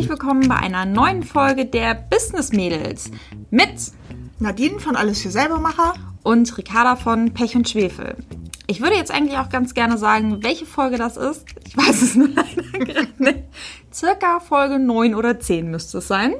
[0.00, 3.10] herzlich willkommen bei einer neuen Folge der Business Mädels
[3.50, 3.92] mit
[4.38, 5.92] Nadine von Alles für Selbermacher
[6.22, 8.16] und Ricarda von Pech und Schwefel.
[8.66, 11.44] Ich würde jetzt eigentlich auch ganz gerne sagen, welche Folge das ist.
[11.66, 13.44] Ich weiß es nur leider gerade nicht.
[13.92, 16.32] Circa Folge 9 oder 10 müsste es sein.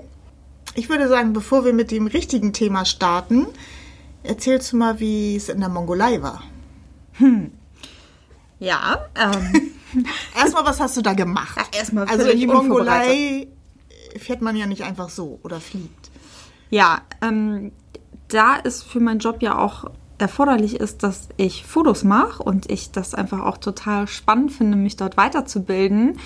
[0.75, 3.47] Ich würde sagen, bevor wir mit dem richtigen Thema starten,
[4.23, 6.45] erzählst du mal, wie es in der Mongolei war.
[7.19, 7.53] Hm.
[8.61, 9.73] Ja, ähm.
[10.37, 11.59] Erstmal, was hast du da gemacht?
[11.61, 13.49] Ach, erstmal also in die Mongolei
[14.17, 16.11] fährt man ja nicht einfach so oder fliegt.
[16.71, 17.73] Ja, ähm,
[18.29, 19.87] da ist für meinen Job ja auch
[20.19, 24.97] erforderlich ist, dass ich Fotos mache und ich das einfach auch total spannend finde, mich
[24.97, 26.19] dort weiterzubilden.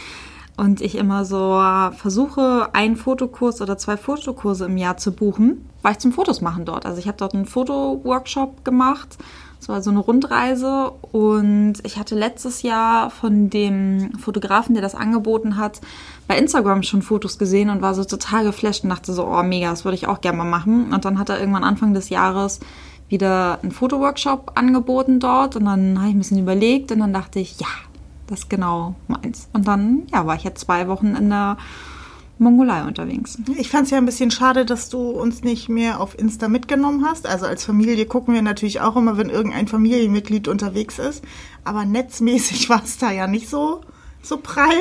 [0.57, 1.61] Und ich immer so
[1.97, 6.65] versuche, einen Fotokurs oder zwei Fotokurse im Jahr zu buchen, war ich zum Fotos machen
[6.65, 6.87] dort.
[6.87, 9.19] Also ich habe dort einen Fotoworkshop gemacht
[9.65, 14.95] es war so eine Rundreise und ich hatte letztes Jahr von dem Fotografen, der das
[14.95, 15.81] angeboten hat,
[16.29, 19.71] bei Instagram schon Fotos gesehen und war so total geflasht und dachte so, oh mega,
[19.71, 20.93] das würde ich auch gerne mal machen.
[20.93, 22.61] Und dann hat er irgendwann Anfang des Jahres
[23.09, 27.39] wieder einen Fotoworkshop angeboten dort und dann habe ich ein bisschen überlegt und dann dachte
[27.39, 27.69] ich, ja,
[28.27, 29.49] das ist genau meins.
[29.55, 31.57] Und dann, ja, war ich jetzt zwei Wochen in der
[32.39, 33.39] Mongolei unterwegs.
[33.57, 37.05] Ich fand es ja ein bisschen schade, dass du uns nicht mehr auf Insta mitgenommen
[37.05, 37.27] hast.
[37.27, 41.23] Also als Familie gucken wir natürlich auch immer, wenn irgendein Familienmitglied unterwegs ist.
[41.63, 43.83] Aber netzmäßig war es da ja nicht so,
[44.23, 44.75] so prall.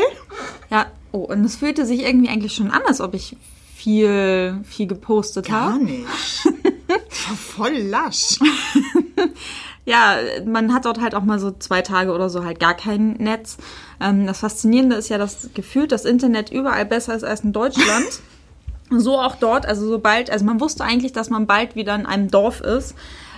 [0.69, 3.37] Ja, oh, und es fühlte sich irgendwie eigentlich schon an, als ob ich
[3.75, 5.77] viel, viel gepostet habe.
[5.77, 6.05] Gar nicht.
[7.27, 8.39] war voll lasch.
[9.85, 13.13] ja, man hat dort halt auch mal so zwei Tage oder so halt gar kein
[13.13, 13.57] Netz.
[13.99, 18.07] Ähm, das Faszinierende ist ja, dass gefühlt das Internet überall besser ist als in Deutschland.
[18.89, 22.29] so auch dort, also sobald, also man wusste eigentlich, dass man bald wieder in einem
[22.29, 22.95] Dorf ist,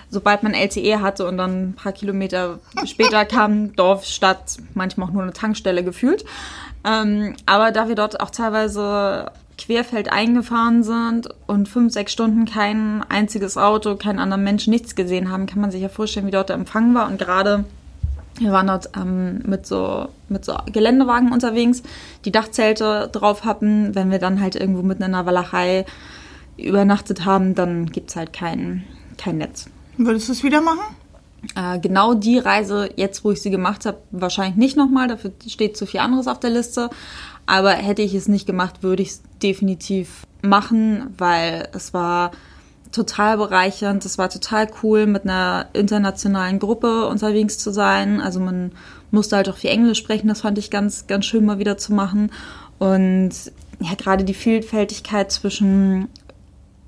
[0.10, 5.14] sobald man LTE hatte und dann ein paar Kilometer später kam Dorf, Stadt, manchmal auch
[5.14, 6.26] nur eine Tankstelle gefühlt.
[6.84, 13.04] Ähm, aber da wir dort auch teilweise querfeld eingefahren sind und fünf, sechs Stunden kein
[13.04, 16.50] einziges Auto, keinen anderen Menschen, nichts gesehen haben, kann man sich ja vorstellen, wie dort
[16.50, 17.08] der Empfang war.
[17.08, 17.66] Und gerade
[18.38, 21.84] wir waren dort ähm, mit, so, mit so Geländewagen unterwegs,
[22.26, 23.96] die Dachzelte drauf hatten.
[23.96, 25.86] Wenn wir dann halt irgendwo mitten in der Walachei
[26.58, 28.84] übernachtet haben, dann gibt es halt kein,
[29.18, 29.68] kein Netz.
[29.98, 30.84] Würdest du es wieder machen?
[31.56, 35.08] Äh, genau die Reise, jetzt wo ich sie gemacht habe, wahrscheinlich nicht nochmal.
[35.08, 36.90] Dafür steht zu viel anderes auf der Liste.
[37.46, 42.32] Aber hätte ich es nicht gemacht, würde ich es definitiv machen, weil es war
[42.92, 44.06] total bereichernd.
[44.06, 48.22] Es war total cool, mit einer internationalen Gruppe unterwegs zu sein.
[48.22, 48.72] Also man
[49.12, 50.28] musste halt auch viel Englisch sprechen.
[50.28, 52.32] Das fand ich ganz, ganz schön mal wieder zu machen.
[52.80, 53.32] Und
[53.80, 56.08] ja, gerade die Vielfältigkeit zwischen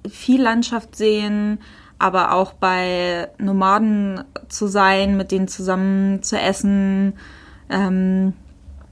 [0.10, 1.60] viel Landschaft sehen,
[2.00, 7.14] aber auch bei Nomaden zu sein, mit denen zusammen zu essen.
[7.70, 8.34] Ähm,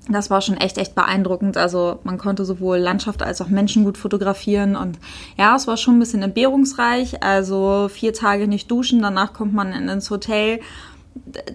[0.08, 1.58] das war schon echt, echt beeindruckend.
[1.58, 4.76] Also man konnte sowohl Landschaft als auch Menschen gut fotografieren.
[4.76, 5.00] Und
[5.38, 7.24] ja, es war schon ein bisschen entbehrungsreich.
[7.24, 10.60] Also vier Tage nicht duschen, danach kommt man ins Hotel,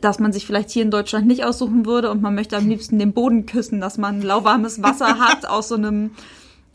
[0.00, 2.10] das man sich vielleicht hier in Deutschland nicht aussuchen würde.
[2.10, 5.76] Und man möchte am liebsten den Boden küssen, dass man lauwarmes Wasser hat aus so
[5.76, 6.10] einem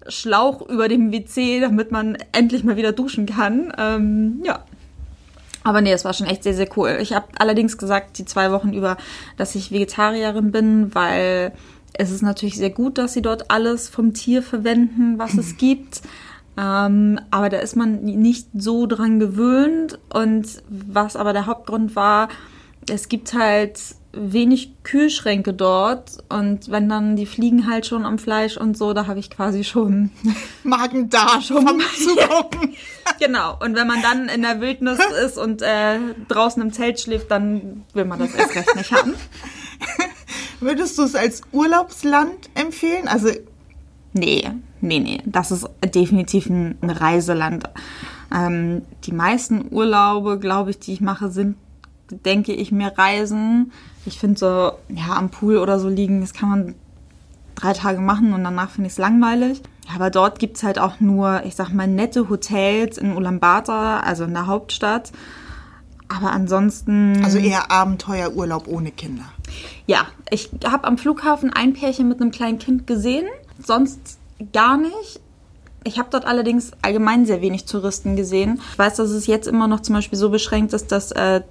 [0.08, 3.74] Schlauch über dem WC, damit man endlich mal wieder duschen kann.
[3.78, 4.64] Ähm, ja,
[5.66, 7.00] aber nee, es war schon echt sehr, sehr cool.
[7.02, 8.98] Ich habe allerdings gesagt, die zwei Wochen über,
[9.36, 11.53] dass ich Vegetarierin bin, weil
[11.94, 16.03] es ist natürlich sehr gut, dass sie dort alles vom Tier verwenden, was es gibt.
[16.56, 19.98] Ähm, aber da ist man nicht so dran gewöhnt.
[20.14, 22.30] Und was aber der Hauptgrund war,
[22.88, 23.80] es gibt halt
[24.16, 29.08] wenig Kühlschränke dort und wenn dann die fliegen halt schon am Fleisch und so, da
[29.08, 30.12] habe ich quasi schon
[30.64, 32.76] Magen da schon vom Zugucken.
[33.20, 33.58] genau.
[33.59, 37.84] Und wenn man dann in der Wildnis ist und äh, draußen im Zelt schläft, dann
[37.94, 39.14] will man das erst recht nicht haben.
[40.59, 43.08] Würdest du es als Urlaubsland empfehlen?
[43.08, 43.30] Also
[44.14, 44.50] nee,
[44.82, 45.22] nee, nee.
[45.26, 47.70] Das ist definitiv ein, ein Reiseland.
[48.34, 51.58] Ähm, die meisten Urlaube, glaube ich, die ich mache, sind
[52.09, 53.72] denke ich mir, Reisen.
[54.06, 56.76] Ich finde so, ja, am Pool oder so liegen, das kann man
[57.56, 59.62] drei Tage machen und danach finde ich es langweilig.
[59.94, 64.24] Aber dort gibt es halt auch nur, ich sag mal, nette Hotels in Ulaanbaatar, also
[64.24, 65.12] in der Hauptstadt.
[66.08, 67.24] Aber ansonsten.
[67.24, 69.26] Also eher Abenteuerurlaub ohne Kinder.
[69.88, 73.28] Ja, ich habe am Flughafen ein Pärchen mit einem kleinen Kind gesehen,
[73.64, 74.20] sonst
[74.53, 75.20] gar nicht.
[75.84, 78.59] Ich habe dort allerdings allgemein sehr wenig Touristen gesehen.
[78.72, 81.41] Ich weiß, dass es jetzt immer noch zum Beispiel so beschränkt ist, dass äh,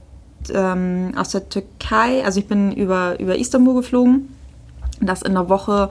[0.52, 4.35] ähm, aus der Türkei, also ich bin über, über Istanbul geflogen,
[5.00, 5.91] dass in der Woche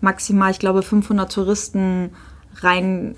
[0.00, 2.10] maximal, ich glaube, 500 Touristen
[2.60, 3.16] rein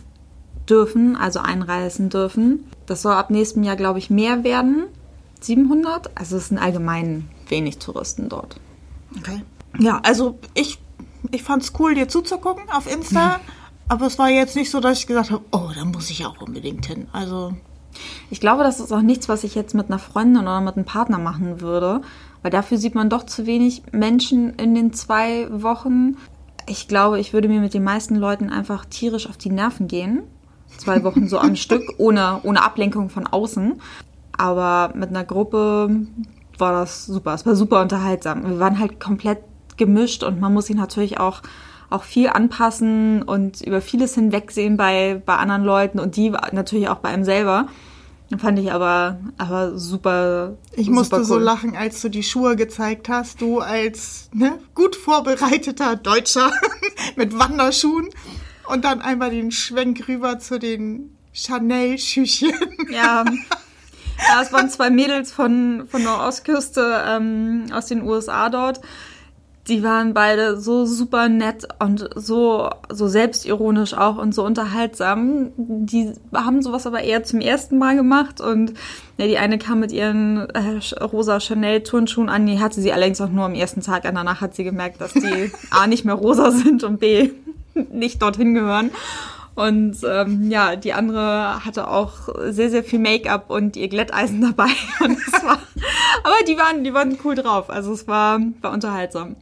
[0.69, 2.65] dürfen, also einreisen dürfen.
[2.87, 4.85] Das soll ab nächstem Jahr, glaube ich, mehr werden.
[5.41, 6.11] 700.
[6.15, 8.61] Also es sind allgemein wenig Touristen dort.
[9.19, 9.43] Okay.
[9.79, 10.79] Ja, also ich,
[11.31, 13.41] ich fand es cool, dir zuzugucken auf Insta.
[13.89, 16.41] Aber es war jetzt nicht so, dass ich gesagt habe, oh, da muss ich auch
[16.41, 17.09] unbedingt hin.
[17.13, 17.55] Also
[18.31, 20.85] Ich glaube, das ist auch nichts, was ich jetzt mit einer Freundin oder mit einem
[20.85, 22.03] Partner machen würde,
[22.43, 26.17] weil dafür sieht man doch zu wenig Menschen in den zwei Wochen.
[26.67, 30.23] Ich glaube, ich würde mir mit den meisten Leuten einfach tierisch auf die Nerven gehen.
[30.77, 33.81] Zwei Wochen so am Stück, ohne, ohne Ablenkung von außen.
[34.37, 36.07] Aber mit einer Gruppe
[36.59, 37.35] war das super.
[37.35, 38.49] Es war super unterhaltsam.
[38.49, 39.41] Wir waren halt komplett
[39.77, 41.43] gemischt und man muss sich natürlich auch,
[41.91, 46.99] auch viel anpassen und über vieles hinwegsehen bei, bei anderen Leuten und die natürlich auch
[46.99, 47.67] bei einem selber.
[48.39, 50.57] Fand ich aber, aber super.
[50.77, 51.43] ich super musste so cool.
[51.43, 53.41] lachen, als du die Schuhe gezeigt hast.
[53.41, 56.53] Du als ne, gut vorbereiteter Deutscher
[57.17, 58.09] mit Wanderschuhen
[58.69, 62.55] und dann einmal den Schwenk rüber zu den Chanel-Schüchchen.
[62.93, 63.25] Ja.
[64.29, 68.81] ja, es waren zwei Mädels von, von der Ostküste ähm, aus den USA dort.
[69.69, 75.53] Die waren beide so super nett und so, so selbstironisch auch und so unterhaltsam.
[75.57, 78.73] Die haben sowas aber eher zum ersten Mal gemacht und
[79.19, 82.47] ja, die eine kam mit ihren äh, rosa Chanel-Turnschuhen an.
[82.47, 84.15] Die hatte sie allerdings auch nur am ersten Tag an.
[84.15, 87.31] Danach hat sie gemerkt, dass die A nicht mehr rosa sind und B
[87.75, 88.91] nicht dorthin gehören.
[89.55, 92.13] Und ähm, ja, die andere hatte auch
[92.49, 94.71] sehr, sehr viel Make-up und ihr Glätteisen dabei.
[95.01, 95.59] Und es war,
[96.23, 97.69] aber die waren, die waren cool drauf.
[97.69, 99.37] Also es war, war unterhaltsam.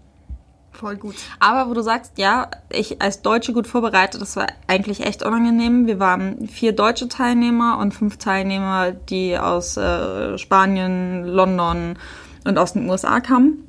[0.78, 1.16] Voll gut.
[1.40, 5.88] Aber wo du sagst, ja, ich als Deutsche gut vorbereitet, das war eigentlich echt unangenehm.
[5.88, 11.98] Wir waren vier deutsche Teilnehmer und fünf Teilnehmer, die aus äh, Spanien, London
[12.44, 13.68] und aus den USA kamen.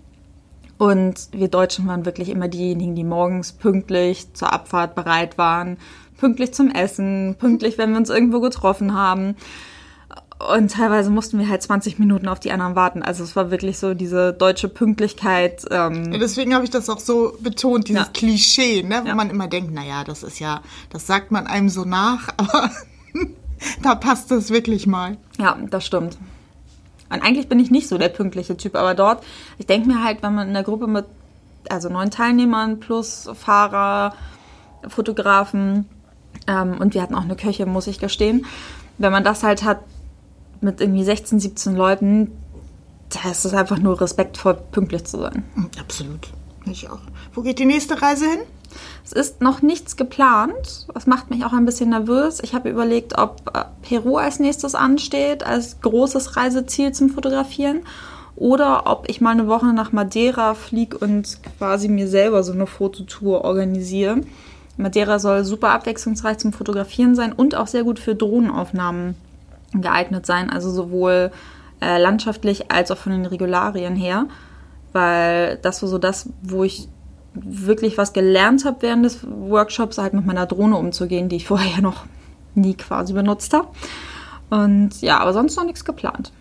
[0.77, 5.77] Und wir Deutschen waren wirklich immer diejenigen, die morgens pünktlich zur Abfahrt bereit waren,
[6.19, 9.35] pünktlich zum Essen, pünktlich, wenn wir uns irgendwo getroffen haben.
[10.39, 13.03] Und teilweise mussten wir halt 20 Minuten auf die anderen warten.
[13.03, 15.65] Also es war wirklich so diese deutsche Pünktlichkeit.
[15.69, 18.09] Ähm, Ja, deswegen habe ich das auch so betont, dieses Ja.
[18.13, 19.01] Klischee, ne?
[19.03, 19.15] wo Ja.
[19.15, 22.71] man immer denkt, naja, das ist ja, das sagt man einem so nach, aber
[23.81, 25.17] da passt es wirklich mal.
[25.37, 26.17] Ja, das stimmt.
[27.11, 29.23] Und eigentlich bin ich nicht so der pünktliche Typ, aber dort,
[29.57, 31.03] ich denke mir halt, wenn man in der Gruppe mit,
[31.69, 34.13] also neun Teilnehmern plus Fahrer,
[34.87, 35.85] Fotografen
[36.47, 38.45] ähm, und wir hatten auch eine Köche, muss ich gestehen,
[38.97, 39.79] wenn man das halt hat
[40.61, 42.31] mit irgendwie 16, 17 Leuten,
[43.09, 45.43] da ist es einfach nur respektvoll, pünktlich zu sein.
[45.79, 46.29] Absolut.
[46.65, 46.99] Ich auch.
[47.33, 48.39] Wo geht die nächste Reise hin?
[49.03, 50.87] Es ist noch nichts geplant.
[50.93, 52.39] Das macht mich auch ein bisschen nervös.
[52.43, 57.81] Ich habe überlegt, ob äh, Peru als nächstes ansteht, als großes Reiseziel zum Fotografieren.
[58.35, 62.67] Oder ob ich mal eine Woche nach Madeira fliege und quasi mir selber so eine
[62.67, 64.21] Fototour organisiere.
[64.77, 69.15] Madeira soll super abwechslungsreich zum Fotografieren sein und auch sehr gut für Drohnenaufnahmen
[69.73, 70.49] geeignet sein.
[70.49, 71.31] Also sowohl
[71.81, 74.25] äh, landschaftlich als auch von den Regularien her.
[74.91, 76.87] Weil das war so das, wo ich
[77.33, 81.81] wirklich was gelernt habe während des Workshops, halt mit meiner Drohne umzugehen, die ich vorher
[81.81, 82.05] noch
[82.55, 83.67] nie quasi benutzt habe.
[84.49, 86.31] Und ja, aber sonst noch nichts geplant.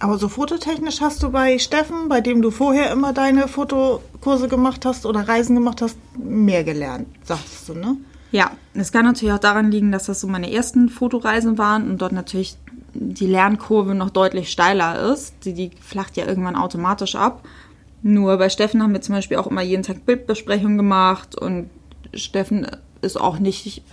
[0.00, 4.84] Aber so fototechnisch hast du bei Steffen, bei dem du vorher immer deine Fotokurse gemacht
[4.84, 7.96] hast oder Reisen gemacht hast, mehr gelernt, sagtest du, ne?
[8.34, 12.02] Ja, es kann natürlich auch daran liegen, dass das so meine ersten Fotoreisen waren und
[12.02, 12.56] dort natürlich
[12.92, 15.36] die Lernkurve noch deutlich steiler ist.
[15.44, 17.46] Die, die flacht ja irgendwann automatisch ab.
[18.02, 21.70] Nur bei Steffen haben wir zum Beispiel auch immer jeden Tag Bildbesprechungen gemacht und
[22.12, 22.66] Steffen
[23.02, 23.84] ist auch nicht,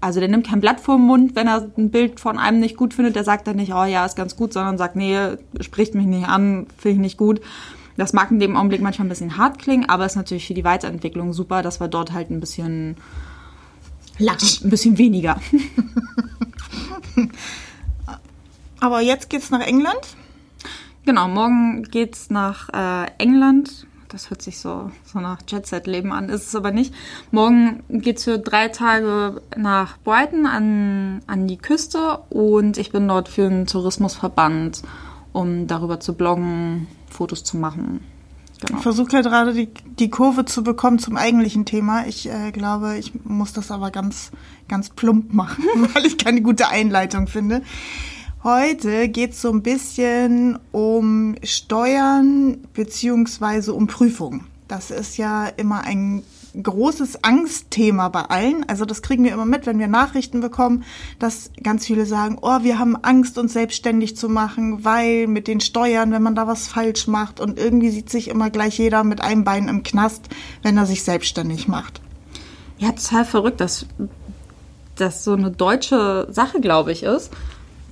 [0.00, 2.76] also der nimmt kein Blatt vor den Mund, wenn er ein Bild von einem nicht
[2.76, 3.16] gut findet.
[3.16, 5.18] Der sagt dann nicht, oh ja, ist ganz gut, sondern sagt, nee,
[5.58, 7.40] spricht mich nicht an, finde ich nicht gut.
[7.96, 10.62] Das mag in dem Augenblick manchmal ein bisschen hart klingen, aber ist natürlich für die
[10.62, 12.96] Weiterentwicklung super, dass wir dort halt ein bisschen
[14.20, 14.62] Lasch.
[14.62, 15.40] ein bisschen weniger.
[18.80, 20.00] Aber jetzt geht's nach England.
[21.04, 23.86] Genau, morgen geht's nach äh, England.
[24.08, 26.92] Das hört sich so, so nach Jet-Set-Leben an, ist es aber nicht.
[27.30, 33.28] Morgen geht's für drei Tage nach Brighton an, an die Küste und ich bin dort
[33.28, 34.82] für einen Tourismusverband,
[35.32, 38.00] um darüber zu bloggen, Fotos zu machen.
[38.60, 38.78] Genau.
[38.78, 42.06] Ich versuche ja gerade die, die Kurve zu bekommen zum eigentlichen Thema.
[42.06, 44.30] Ich äh, glaube, ich muss das aber ganz,
[44.68, 45.64] ganz plump machen,
[45.94, 47.62] weil ich keine gute Einleitung finde.
[48.42, 54.46] Heute geht es so ein bisschen um Steuern beziehungsweise um Prüfungen.
[54.68, 56.22] Das ist ja immer ein
[56.60, 58.68] großes Angstthema bei allen.
[58.68, 60.84] Also das kriegen wir immer mit, wenn wir Nachrichten bekommen,
[61.18, 65.60] dass ganz viele sagen, oh, wir haben Angst, uns selbstständig zu machen, weil mit den
[65.60, 69.20] Steuern, wenn man da was falsch macht und irgendwie sieht sich immer gleich jeder mit
[69.20, 70.28] einem Bein im Knast,
[70.62, 72.00] wenn er sich selbstständig macht.
[72.78, 73.86] Ja, total verrückt, dass
[74.96, 77.30] das so eine deutsche Sache, glaube ich, ist.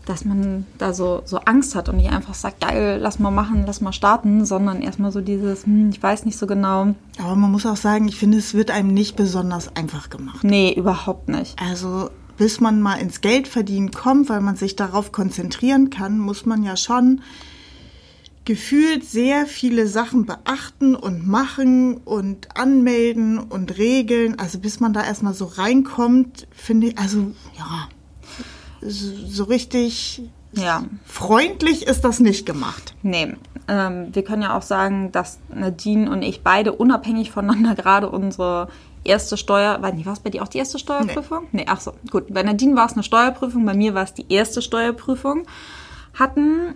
[0.09, 3.65] Dass man da so, so Angst hat und nicht einfach sagt, geil, lass mal machen,
[3.67, 6.95] lass mal starten, sondern erstmal so dieses, hm, ich weiß nicht so genau.
[7.19, 10.45] Aber man muss auch sagen, ich finde, es wird einem nicht besonders einfach gemacht.
[10.45, 11.57] Nee, überhaupt nicht.
[11.61, 16.63] Also bis man mal ins Geldverdienen kommt, weil man sich darauf konzentrieren kann, muss man
[16.63, 17.21] ja schon
[18.45, 24.39] gefühlt sehr viele Sachen beachten und machen und anmelden und regeln.
[24.39, 27.89] Also bis man da erstmal so reinkommt, finde ich, also ja,
[28.81, 30.85] so, richtig Ja.
[31.05, 32.95] freundlich ist das nicht gemacht.
[33.03, 33.35] Nee,
[33.69, 38.69] ähm, wir können ja auch sagen, dass Nadine und ich beide unabhängig voneinander gerade unsere
[39.05, 41.47] erste Steuer, war nicht, war es bei dir auch die erste Steuerprüfung?
[41.53, 41.65] Nee.
[41.69, 42.33] ach so, gut.
[42.33, 45.47] Bei Nadine war es eine Steuerprüfung, bei mir war es die erste Steuerprüfung.
[46.15, 46.75] Hatten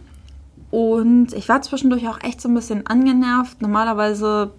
[0.71, 3.61] und ich war zwischendurch auch echt so ein bisschen angenervt.
[3.61, 4.52] Normalerweise,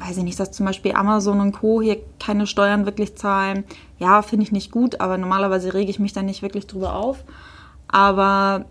[0.00, 1.80] weiß ich nicht, dass zum Beispiel Amazon und Co.
[1.80, 3.64] hier keine Steuern wirklich zahlen.
[3.98, 7.24] Ja, finde ich nicht gut, aber normalerweise rege ich mich da nicht wirklich drüber auf.
[7.88, 8.66] Aber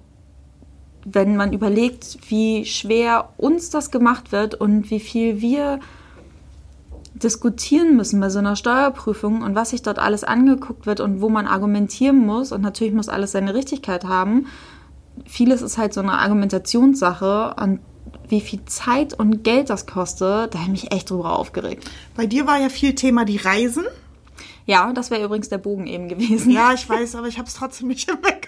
[1.06, 5.80] wenn man überlegt, wie schwer uns das gemacht wird und wie viel wir
[7.14, 11.30] diskutieren müssen bei so einer Steuerprüfung und was sich dort alles angeguckt wird und wo
[11.30, 14.48] man argumentieren muss und natürlich muss alles seine Richtigkeit haben.
[15.26, 17.80] Vieles ist halt so eine Argumentationssache und
[18.30, 21.90] wie viel Zeit und Geld das kostet, da habe ich mich echt drüber aufgeregt.
[22.16, 23.86] Bei dir war ja viel Thema die Reisen.
[24.66, 26.52] Ja, das wäre übrigens der Bogen eben gewesen.
[26.52, 28.44] Ja, ich weiß, aber ich habe es trotzdem nicht hinbekommen.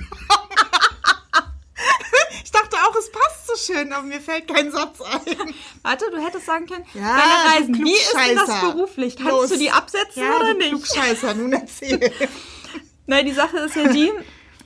[2.44, 5.54] Ich dachte auch, es passt so schön, aber mir fällt kein Satz ein.
[5.84, 9.16] Warte, du hättest sagen können, Ja, deine du Reisen, wie ist denn das beruflich?
[9.16, 9.50] Kannst Los.
[9.50, 10.70] du die absetzen Ja, oder du nicht?
[10.70, 12.12] Klugscheißer, nun erzähl.
[13.06, 14.12] Nein, die Sache ist ja die,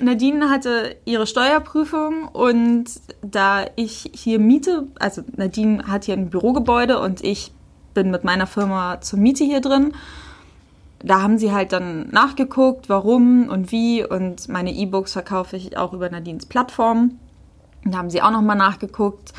[0.02, 2.86] Nadine hatte ihre Steuerprüfung und
[3.22, 7.52] da ich hier miete, also Nadine hat hier ein Bürogebäude und ich
[7.94, 9.94] bin mit meiner Firma zur Miete hier drin.
[11.04, 15.94] Da haben sie halt dann nachgeguckt, warum und wie und meine E-Books verkaufe ich auch
[15.94, 17.20] über Nadines Plattform.
[17.84, 19.34] Da haben sie auch nochmal nachgeguckt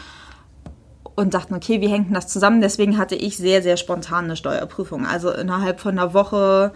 [1.14, 2.60] und dachten, okay, wie hängt denn das zusammen?
[2.60, 5.06] Deswegen hatte ich sehr, sehr spontan eine Steuerprüfung.
[5.06, 6.72] Also innerhalb von einer Woche,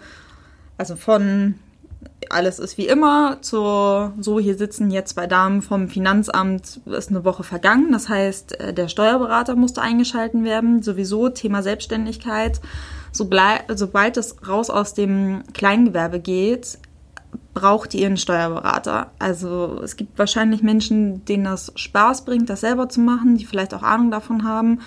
[0.79, 1.57] also von
[2.31, 7.25] alles ist wie immer, zu so hier sitzen jetzt zwei Damen vom Finanzamt, ist eine
[7.25, 7.93] Woche vergangen.
[7.93, 10.83] Das heißt, äh, der Steuerberater musste eingeschalten werden.
[10.83, 12.61] Sowieso Thema Selbstständigkeit.
[13.13, 16.79] Sobald es raus aus dem Kleingewerbe geht,
[17.55, 19.11] braucht ihr einen Steuerberater.
[19.19, 23.73] Also es gibt wahrscheinlich Menschen, denen das Spaß bringt, das selber zu machen, die vielleicht
[23.73, 24.81] auch Ahnung davon haben.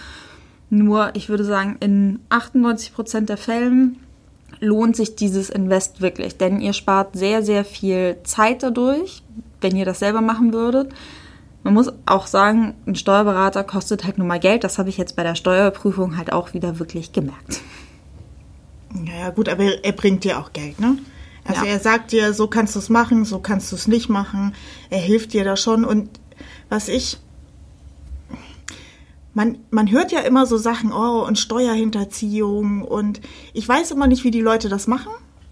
[0.69, 3.97] Nur, ich würde sagen, in 98 Prozent der Fällen
[4.59, 9.23] lohnt sich dieses Invest wirklich, denn ihr spart sehr, sehr viel Zeit dadurch,
[9.61, 10.91] wenn ihr das selber machen würdet.
[11.63, 14.63] Man muss auch sagen, ein Steuerberater kostet halt nur mal Geld.
[14.63, 17.61] Das habe ich jetzt bei der Steuerprüfung halt auch wieder wirklich gemerkt.
[18.93, 20.97] Naja, gut, aber er, bringt dir auch Geld, ne?
[21.45, 21.71] Also Ja.
[21.71, 24.53] er sagt dir, so kannst du es machen, so kannst du es nicht machen.
[24.89, 25.83] Er hilft dir da schon.
[25.85, 26.09] Und
[26.69, 27.17] was ich.
[29.33, 32.83] Man, man hört ja immer so Sachen, oh, und Steuerhinterziehung.
[32.83, 33.21] Und
[33.53, 35.11] ich weiß immer nicht, wie die Leute das machen.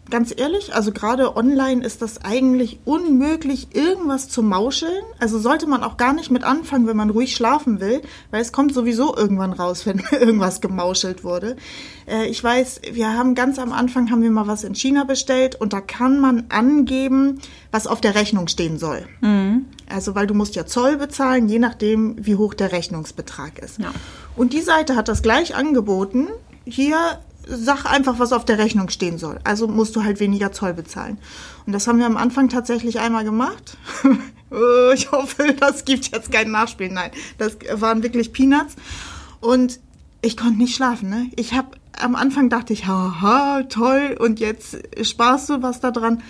[0.09, 5.03] Ganz ehrlich, also gerade online ist das eigentlich unmöglich, irgendwas zu mauscheln.
[5.19, 8.53] Also sollte man auch gar nicht mit anfangen, wenn man ruhig schlafen will, weil es
[8.53, 11.57] kommt sowieso irgendwann raus, wenn irgendwas gemauschelt wurde.
[12.07, 15.55] Äh, ich weiß, wir haben ganz am Anfang haben wir mal was in China bestellt
[15.55, 17.39] und da kann man angeben,
[17.71, 19.05] was auf der Rechnung stehen soll.
[19.89, 23.79] Also weil du musst ja Zoll bezahlen, je nachdem, wie hoch der Rechnungsbetrag ist.
[23.79, 23.91] Ja.
[24.37, 26.27] Und die Seite hat das gleich angeboten.
[26.65, 29.39] Hier sag einfach, was auf der Rechnung stehen soll.
[29.43, 31.17] Also musst du halt weniger Zoll bezahlen.
[31.65, 33.77] Und das haben wir am Anfang tatsächlich einmal gemacht.
[34.51, 36.89] Oh, ich hoffe, das gibt jetzt kein Nachspiel.
[36.89, 38.75] Nein, das waren wirklich Peanuts.
[39.39, 39.79] Und
[40.21, 41.09] ich konnte nicht schlafen.
[41.09, 41.29] Ne?
[41.35, 44.15] Ich habe am Anfang dachte ich, haha, toll.
[44.19, 46.21] Und jetzt sparst du was da dran.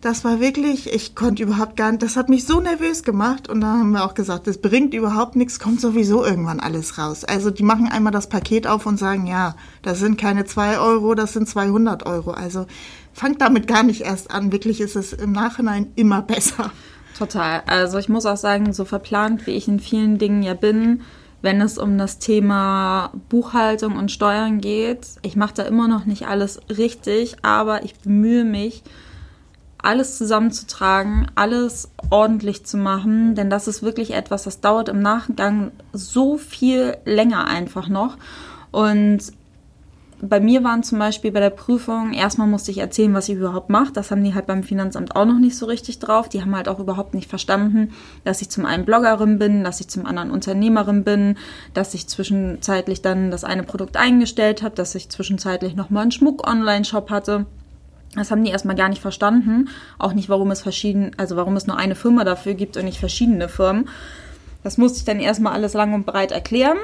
[0.00, 3.60] Das war wirklich, ich konnte überhaupt gar nicht, das hat mich so nervös gemacht und
[3.60, 7.24] dann haben wir auch gesagt, das bringt überhaupt nichts, kommt sowieso irgendwann alles raus.
[7.24, 11.16] Also die machen einmal das Paket auf und sagen, ja, das sind keine zwei Euro,
[11.16, 12.30] das sind 200 Euro.
[12.30, 12.66] Also
[13.12, 16.70] fangt damit gar nicht erst an, wirklich ist es im Nachhinein immer besser.
[17.18, 17.64] Total.
[17.66, 21.00] Also ich muss auch sagen, so verplant wie ich in vielen Dingen ja bin,
[21.42, 26.28] wenn es um das Thema Buchhaltung und Steuern geht, ich mache da immer noch nicht
[26.28, 28.84] alles richtig, aber ich bemühe mich,
[29.82, 35.70] alles zusammenzutragen, alles ordentlich zu machen, denn das ist wirklich etwas, das dauert im Nachgang
[35.92, 38.16] so viel länger einfach noch.
[38.70, 39.32] Und
[40.20, 43.70] bei mir waren zum Beispiel bei der Prüfung, erstmal musste ich erzählen, was ich überhaupt
[43.70, 43.92] mache.
[43.92, 46.28] Das haben die halt beim Finanzamt auch noch nicht so richtig drauf.
[46.28, 47.92] Die haben halt auch überhaupt nicht verstanden,
[48.24, 51.36] dass ich zum einen Bloggerin bin, dass ich zum anderen Unternehmerin bin,
[51.72, 57.10] dass ich zwischenzeitlich dann das eine Produkt eingestellt habe, dass ich zwischenzeitlich nochmal einen Schmuck-Online-Shop
[57.10, 57.46] hatte.
[58.18, 59.68] Das haben die erstmal gar nicht verstanden.
[59.98, 62.98] Auch nicht, warum es verschieden, also warum es nur eine Firma dafür gibt und nicht
[62.98, 63.88] verschiedene Firmen.
[64.62, 66.78] Das musste ich dann erstmal alles lang und breit erklären.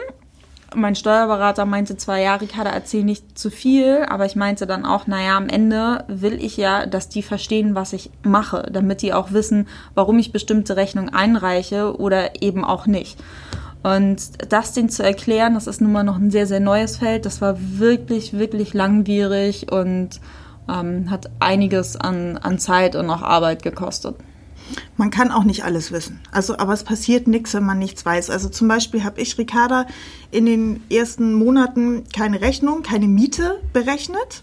[0.74, 5.06] Mein Steuerberater meinte zwar, ja, Ricarda, erzähl nicht zu viel, aber ich meinte dann auch,
[5.06, 9.30] naja, am Ende will ich ja, dass die verstehen, was ich mache, damit die auch
[9.30, 13.20] wissen, warum ich bestimmte Rechnungen einreiche oder eben auch nicht.
[13.84, 14.18] Und
[14.50, 17.26] das denen zu erklären, das ist nun mal noch ein sehr, sehr neues Feld.
[17.26, 20.20] Das war wirklich, wirklich langwierig und
[20.68, 24.16] ähm, hat einiges an, an Zeit und auch Arbeit gekostet.
[24.96, 26.20] Man kann auch nicht alles wissen.
[26.30, 28.30] Also, aber es passiert nichts, wenn man nichts weiß.
[28.30, 29.86] Also zum Beispiel habe ich Ricarda
[30.30, 34.42] in den ersten Monaten keine Rechnung, keine Miete berechnet.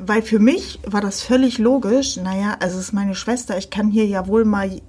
[0.00, 2.16] Weil für mich war das völlig logisch.
[2.16, 4.80] Naja, also es ist meine Schwester, ich kann hier ja wohl mal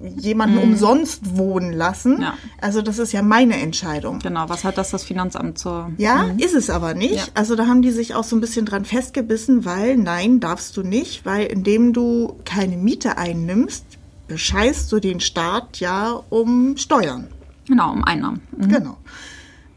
[0.00, 0.62] jemanden mhm.
[0.62, 2.22] umsonst wohnen lassen.
[2.22, 2.34] Ja.
[2.60, 4.18] Also das ist ja meine Entscheidung.
[4.20, 5.90] Genau, was hat das das Finanzamt zur...
[5.98, 6.38] Ja, mhm.
[6.38, 7.14] ist es aber nicht.
[7.16, 7.24] Ja.
[7.34, 10.82] Also da haben die sich auch so ein bisschen dran festgebissen, weil nein, darfst du
[10.82, 13.84] nicht, weil indem du keine Miete einnimmst,
[14.28, 17.28] bescheißt du den Staat ja um Steuern.
[17.66, 18.40] Genau, um Einnahmen.
[18.56, 18.68] Mhm.
[18.68, 18.96] Genau.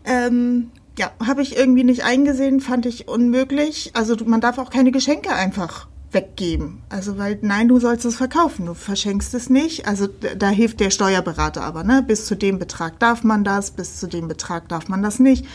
[0.05, 3.91] Ähm, ja, habe ich irgendwie nicht eingesehen, fand ich unmöglich.
[3.93, 6.81] Also man darf auch keine Geschenke einfach weggeben.
[6.89, 9.87] Also weil nein, du sollst es verkaufen, du verschenkst es nicht.
[9.87, 12.03] Also da hilft der Steuerberater aber, ne?
[12.05, 15.45] Bis zu dem Betrag darf man das, bis zu dem Betrag darf man das nicht.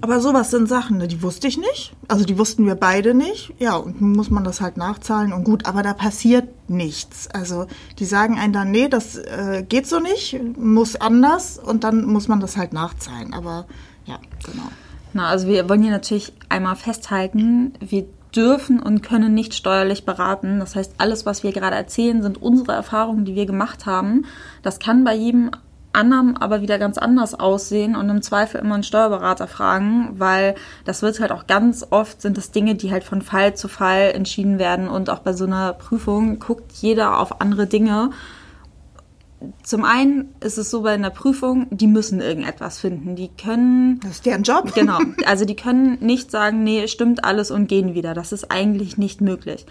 [0.00, 1.08] Aber sowas sind Sachen, ne?
[1.08, 1.94] die wusste ich nicht.
[2.08, 3.54] Also die wussten wir beide nicht.
[3.58, 7.28] Ja, und nun muss man das halt nachzahlen und gut, aber da passiert nichts.
[7.28, 7.66] Also
[7.98, 12.28] die sagen einem dann, nee, das äh, geht so nicht, muss anders und dann muss
[12.28, 13.32] man das halt nachzahlen.
[13.32, 13.66] Aber
[14.04, 14.68] ja, genau.
[15.14, 18.06] Na, also wir wollen hier natürlich einmal festhalten, wir
[18.38, 20.60] dürfen und können nicht steuerlich beraten.
[20.60, 24.26] Das heißt, alles, was wir gerade erzählen, sind unsere Erfahrungen, die wir gemacht haben.
[24.62, 25.50] Das kann bei jedem
[25.92, 30.54] anderen aber wieder ganz anders aussehen und im Zweifel immer einen Steuerberater fragen, weil
[30.84, 34.12] das wird halt auch ganz oft sind das Dinge, die halt von Fall zu Fall
[34.14, 38.10] entschieden werden und auch bei so einer Prüfung guckt jeder auf andere Dinge
[39.62, 43.14] zum einen ist es so bei einer Prüfung, die müssen irgendetwas finden.
[43.14, 44.00] Die können.
[44.00, 44.74] Das ist deren Job.
[44.74, 44.98] Genau.
[45.26, 48.14] Also die können nicht sagen, nee, stimmt alles und gehen wieder.
[48.14, 49.66] Das ist eigentlich nicht möglich.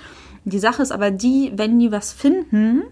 [0.46, 2.84] Die Sache ist aber die, wenn die was finden,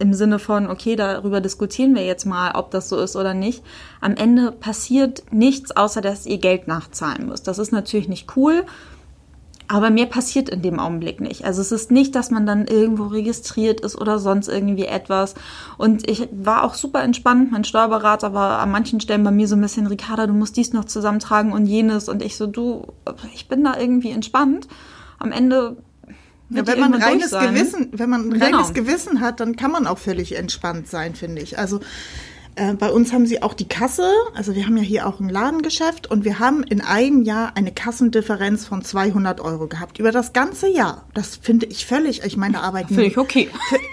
[0.00, 3.62] im Sinne von, okay, darüber diskutieren wir jetzt mal, ob das so ist oder nicht.
[4.00, 7.46] Am Ende passiert nichts, außer dass ihr Geld nachzahlen müsst.
[7.46, 8.64] Das ist natürlich nicht cool.
[9.72, 11.44] Aber mehr passiert in dem Augenblick nicht.
[11.44, 15.36] Also es ist nicht, dass man dann irgendwo registriert ist oder sonst irgendwie etwas.
[15.78, 17.52] Und ich war auch super entspannt.
[17.52, 20.72] Mein Steuerberater war an manchen Stellen bei mir so ein bisschen, Ricarda, du musst dies
[20.72, 22.08] noch zusammentragen und jenes.
[22.08, 22.88] Und ich so, du,
[23.32, 24.66] ich bin da irgendwie entspannt.
[25.20, 25.76] Am Ende
[26.48, 28.86] ja, wenn man reines Gewissen, wenn man ein reines genau.
[28.88, 31.60] Gewissen hat, dann kann man auch völlig entspannt sein, finde ich.
[31.60, 31.78] Also
[32.56, 35.28] äh, bei uns haben sie auch die Kasse, also wir haben ja hier auch ein
[35.28, 39.98] Ladengeschäft und wir haben in einem Jahr eine Kassendifferenz von 200 Euro gehabt.
[39.98, 41.04] Über das ganze Jahr.
[41.14, 42.88] Das finde ich völlig, ich meine, arbeiten...
[42.88, 43.48] Finde ich okay.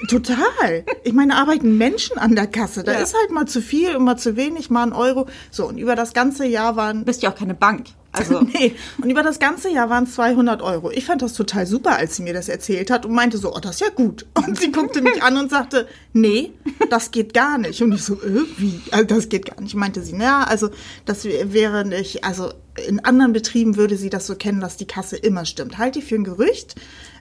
[0.09, 0.85] Total.
[1.03, 2.83] Ich meine, arbeiten Menschen an der Kasse.
[2.83, 2.99] Da ja.
[2.99, 5.27] ist halt mal zu viel und mal zu wenig, mal ein Euro.
[5.51, 6.99] So, und über das ganze Jahr waren...
[6.99, 7.85] Du bist ja auch keine Bank.
[8.17, 8.41] Also.
[8.53, 8.75] nee.
[9.01, 10.91] Und über das ganze Jahr waren es 200 Euro.
[10.91, 13.59] Ich fand das total super, als sie mir das erzählt hat und meinte so, oh,
[13.59, 14.25] das ist ja gut.
[14.47, 16.53] Und sie guckte mich an und sagte, nee,
[16.89, 17.81] das geht gar nicht.
[17.81, 18.81] Und ich so, äh, wie?
[18.91, 19.75] Also, das geht gar nicht.
[19.75, 20.69] Meinte sie, naja, also
[21.05, 22.51] das wäre nicht, also
[22.87, 25.77] in anderen Betrieben würde sie das so kennen, dass die Kasse immer stimmt.
[25.77, 26.75] Halt die für ein Gerücht.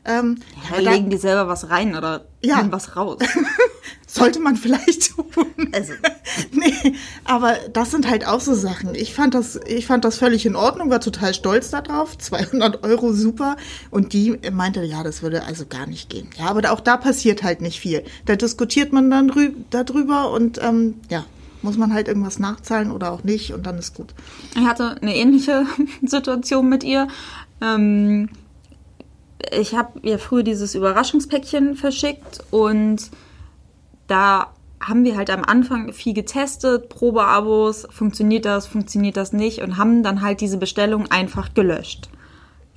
[0.06, 0.38] Ähm,
[0.70, 2.58] ja, ja, legen die selber was rein oder ja.
[2.58, 3.18] nehmen was raus.
[4.06, 5.26] Sollte man vielleicht tun.
[5.72, 5.92] Also.
[6.52, 8.94] nee, aber das sind halt auch so Sachen.
[8.94, 12.16] Ich fand das, ich fand das völlig in Ordnung, war total stolz darauf.
[12.16, 13.56] 200 Euro, super.
[13.90, 16.28] Und die meinte, ja, das würde also gar nicht gehen.
[16.38, 18.04] Ja, aber auch da passiert halt nicht viel.
[18.26, 19.32] Da diskutiert man dann
[19.70, 21.24] darüber und ähm, ja,
[21.62, 24.14] muss man halt irgendwas nachzahlen oder auch nicht und dann ist gut.
[24.54, 25.66] Ich hatte eine ähnliche
[26.02, 27.08] Situation mit ihr.
[27.60, 28.28] Ähm,
[29.50, 33.10] ich habe ja früher dieses Überraschungspäckchen verschickt und
[34.06, 39.78] da haben wir halt am Anfang viel getestet, Probeabos, funktioniert das, funktioniert das nicht und
[39.78, 42.08] haben dann halt diese Bestellung einfach gelöscht.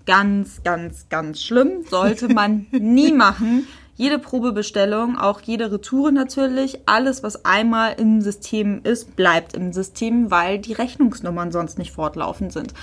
[0.05, 3.67] Ganz, ganz, ganz schlimm, sollte man nie machen.
[3.95, 10.31] Jede Probebestellung, auch jede Retoure natürlich, alles, was einmal im System ist, bleibt im System,
[10.31, 12.73] weil die Rechnungsnummern sonst nicht fortlaufend sind.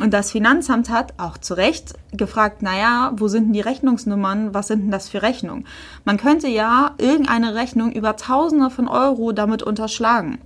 [0.00, 4.54] Und das Finanzamt hat auch zu Recht gefragt, naja, wo sind denn die Rechnungsnummern?
[4.54, 5.66] Was sind denn das für Rechnungen?
[6.06, 10.38] Man könnte ja irgendeine Rechnung über Tausende von Euro damit unterschlagen.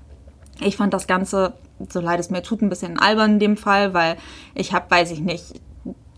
[0.61, 1.55] Ich fand das Ganze,
[1.89, 4.17] so leid es mir tut, ein bisschen albern in dem Fall, weil
[4.55, 5.61] ich habe, weiß ich nicht,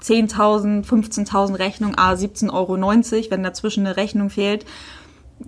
[0.02, 4.64] 10.000, 15.000 Rechnungen, a 17,90 Euro, wenn dazwischen eine Rechnung fehlt.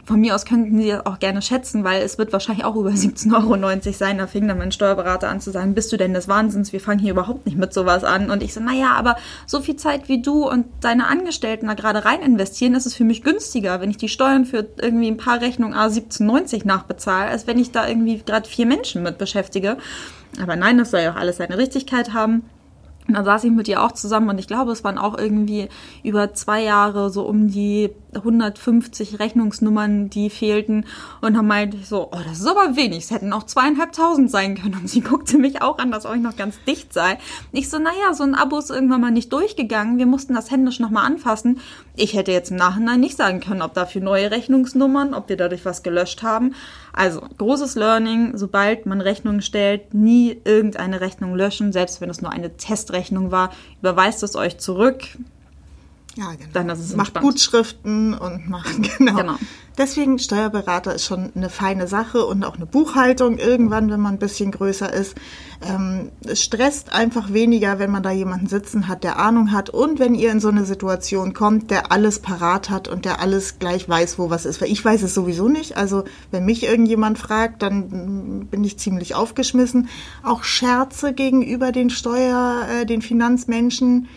[0.04, 2.90] Von mir aus könnten Sie das auch gerne schätzen, weil es wird wahrscheinlich auch über
[2.92, 4.18] 17,90 Euro sein.
[4.18, 6.72] Da fing dann mein Steuerberater an zu sagen, bist du denn des Wahnsinns?
[6.72, 8.30] Wir fangen hier überhaupt nicht mit sowas an.
[8.30, 12.04] Und ich so, naja, aber so viel Zeit wie du und deine Angestellten da gerade
[12.04, 15.40] rein investieren, ist es für mich günstiger, wenn ich die Steuern für irgendwie ein paar
[15.40, 19.78] Rechnungen A 17,90 nachbezahle, als wenn ich da irgendwie gerade vier Menschen mit beschäftige.
[20.42, 22.42] Aber nein, das soll ja auch alles seine Richtigkeit haben.
[23.08, 25.70] Und dann saß ich mit ihr auch zusammen und ich glaube, es waren auch irgendwie
[26.04, 30.84] über zwei Jahre so um die 150 Rechnungsnummern, die fehlten.
[31.22, 33.04] Und dann meinte ich so, oh, das ist aber wenig.
[33.04, 34.78] Es hätten auch zweieinhalbtausend sein können.
[34.80, 37.18] Und sie guckte mich auch an, dass euch noch ganz dicht sei.
[37.50, 39.96] Ich so, naja, so ein Abo ist irgendwann mal nicht durchgegangen.
[39.96, 41.60] Wir mussten das händisch nochmal anfassen.
[41.96, 45.64] Ich hätte jetzt im Nachhinein nicht sagen können, ob dafür neue Rechnungsnummern, ob wir dadurch
[45.64, 46.54] was gelöscht haben.
[46.98, 52.32] Also, großes Learning, sobald man Rechnungen stellt, nie irgendeine Rechnung löschen, selbst wenn es nur
[52.32, 55.04] eine Testrechnung war, überweist es euch zurück.
[56.16, 56.50] Ja, genau.
[56.54, 57.24] Dann ist es macht entspannt.
[57.24, 59.14] Gutschriften und macht, genau.
[59.14, 59.38] Genau.
[59.78, 64.18] Deswegen Steuerberater ist schon eine feine Sache und auch eine Buchhaltung irgendwann, wenn man ein
[64.18, 65.14] bisschen größer ist.
[65.64, 70.00] Ähm, es stresst einfach weniger, wenn man da jemanden sitzen hat, der Ahnung hat und
[70.00, 73.88] wenn ihr in so eine Situation kommt, der alles parat hat und der alles gleich
[73.88, 74.60] weiß, wo was ist.
[74.60, 75.76] Weil ich weiß es sowieso nicht.
[75.76, 79.88] Also wenn mich irgendjemand fragt, dann bin ich ziemlich aufgeschmissen.
[80.24, 84.08] Auch Scherze gegenüber den Steuer, äh, den Finanzmenschen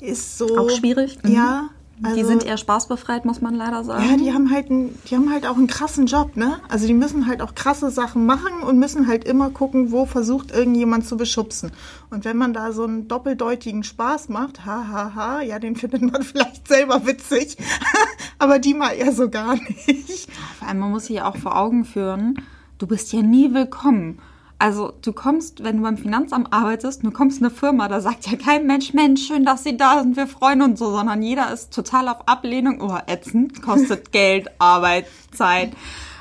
[0.00, 0.58] ist so.
[0.58, 1.18] Auch schwierig.
[1.22, 1.32] Mhm.
[1.32, 1.70] Ja.
[1.98, 4.04] Die also- sind eher spaßbefreit, muss man leider sagen.
[4.08, 6.58] ja, die haben halt, einen, die haben halt auch einen krassen Job, ne?
[6.68, 10.50] Also die müssen halt auch krasse Sachen machen und müssen halt immer gucken, wo versucht
[10.50, 11.72] irgendjemand zu beschubsen.
[12.10, 16.02] Und wenn man da so einen doppeldeutigen Spaß macht, ha, ha, ha, ja, den findet
[16.02, 17.56] man vielleicht selber witzig,
[18.38, 20.30] aber die mal eher so gar nicht.
[20.58, 22.42] Vor allem, man muss sich ja auch vor Augen führen,
[22.78, 24.18] du bist ja nie willkommen.
[24.58, 28.26] Also du kommst, wenn du beim Finanzamt arbeitest, du kommst in eine Firma, da sagt
[28.26, 31.52] ja kein Mensch, Mensch, schön, dass Sie da sind, wir freuen uns so, sondern jeder
[31.52, 32.80] ist total auf Ablehnung.
[32.80, 35.72] Oh, ätzend, kostet Geld, Arbeit, Zeit.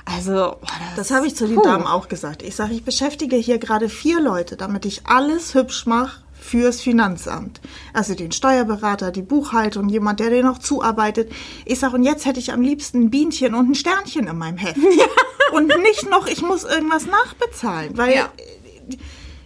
[0.04, 0.68] Also, boah,
[0.98, 1.62] Das habe ich zu den.
[1.62, 2.44] Damen auch gesagt.
[2.44, 7.60] Ich sage, ich beschäftige hier gerade vier Leute, damit ich alles hübsch mache fürs Finanzamt.
[7.94, 11.32] Also den Steuerberater, die Buchhaltung, jemand, der dir noch zuarbeitet.
[11.66, 14.58] Ich sage, und jetzt hätte ich am liebsten ein Bienchen und ein Sternchen in meinem
[14.58, 14.78] Heft.
[15.54, 17.98] Und nicht noch, ich muss irgendwas nachbezahlen.
[17.98, 18.30] Weil Ja.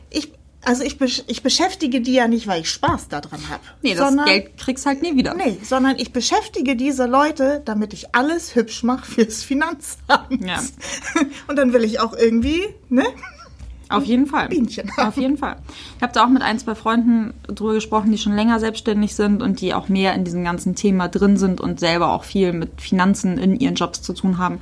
[0.09, 0.31] ich,
[0.63, 3.61] also ich, ich beschäftige die ja nicht, weil ich Spaß daran habe.
[3.81, 5.33] Nee, das Geld kriegst halt nie wieder.
[5.33, 10.45] Nee, sondern ich beschäftige diese Leute, damit ich alles hübsch mache fürs Finanzamt.
[10.45, 10.61] Ja.
[11.47, 13.05] Und dann will ich auch irgendwie, ne?
[13.89, 14.49] Auf jeden Fall.
[14.49, 14.89] Bienchen.
[14.97, 15.57] Auf jeden Fall.
[15.97, 19.41] Ich habe da auch mit ein, zwei Freunden drüber gesprochen, die schon länger selbstständig sind
[19.41, 22.81] und die auch mehr in diesem ganzen Thema drin sind und selber auch viel mit
[22.81, 24.59] Finanzen in ihren Jobs zu tun haben.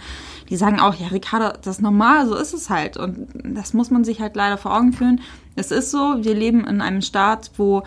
[0.50, 2.96] Die sagen auch, ja, Ricarda, das ist normal, so ist es halt.
[2.96, 5.20] Und das muss man sich halt leider vor Augen führen.
[5.58, 7.84] Es ist so, wir leben in einem Staat, wo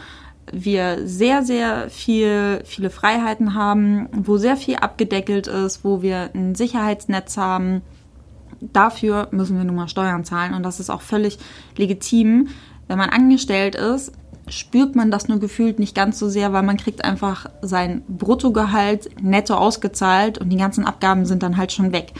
[0.52, 6.54] wir sehr, sehr viel, viele Freiheiten haben, wo sehr viel abgedeckelt ist, wo wir ein
[6.54, 7.82] Sicherheitsnetz haben,
[8.60, 11.38] dafür müssen wir nun mal Steuern zahlen und das ist auch völlig
[11.76, 12.48] legitim.
[12.88, 14.12] Wenn man angestellt ist,
[14.48, 19.22] spürt man das nur gefühlt nicht ganz so sehr, weil man kriegt einfach sein Bruttogehalt
[19.22, 22.12] netto ausgezahlt und die ganzen Abgaben sind dann halt schon weg.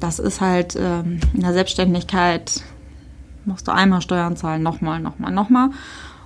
[0.00, 2.62] Das ist halt ähm, in der Selbstständigkeit
[3.44, 5.70] musst du einmal Steuern zahlen, nochmal, nochmal, nochmal.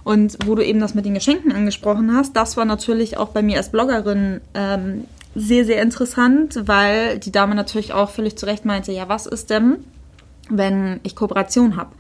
[0.05, 3.43] Und wo du eben das mit den Geschenken angesprochen hast, das war natürlich auch bei
[3.43, 8.65] mir als Bloggerin ähm, sehr, sehr interessant, weil die Dame natürlich auch völlig zu Recht
[8.65, 9.85] meinte, ja, was ist denn,
[10.49, 11.91] wenn ich Kooperation habe?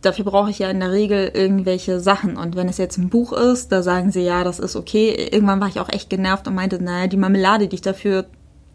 [0.00, 2.36] Dafür brauche ich ja in der Regel irgendwelche Sachen.
[2.36, 5.28] Und wenn es jetzt ein Buch ist, da sagen sie, ja, das ist okay.
[5.30, 8.26] Irgendwann war ich auch echt genervt und meinte, naja, die Marmelade, die ich dafür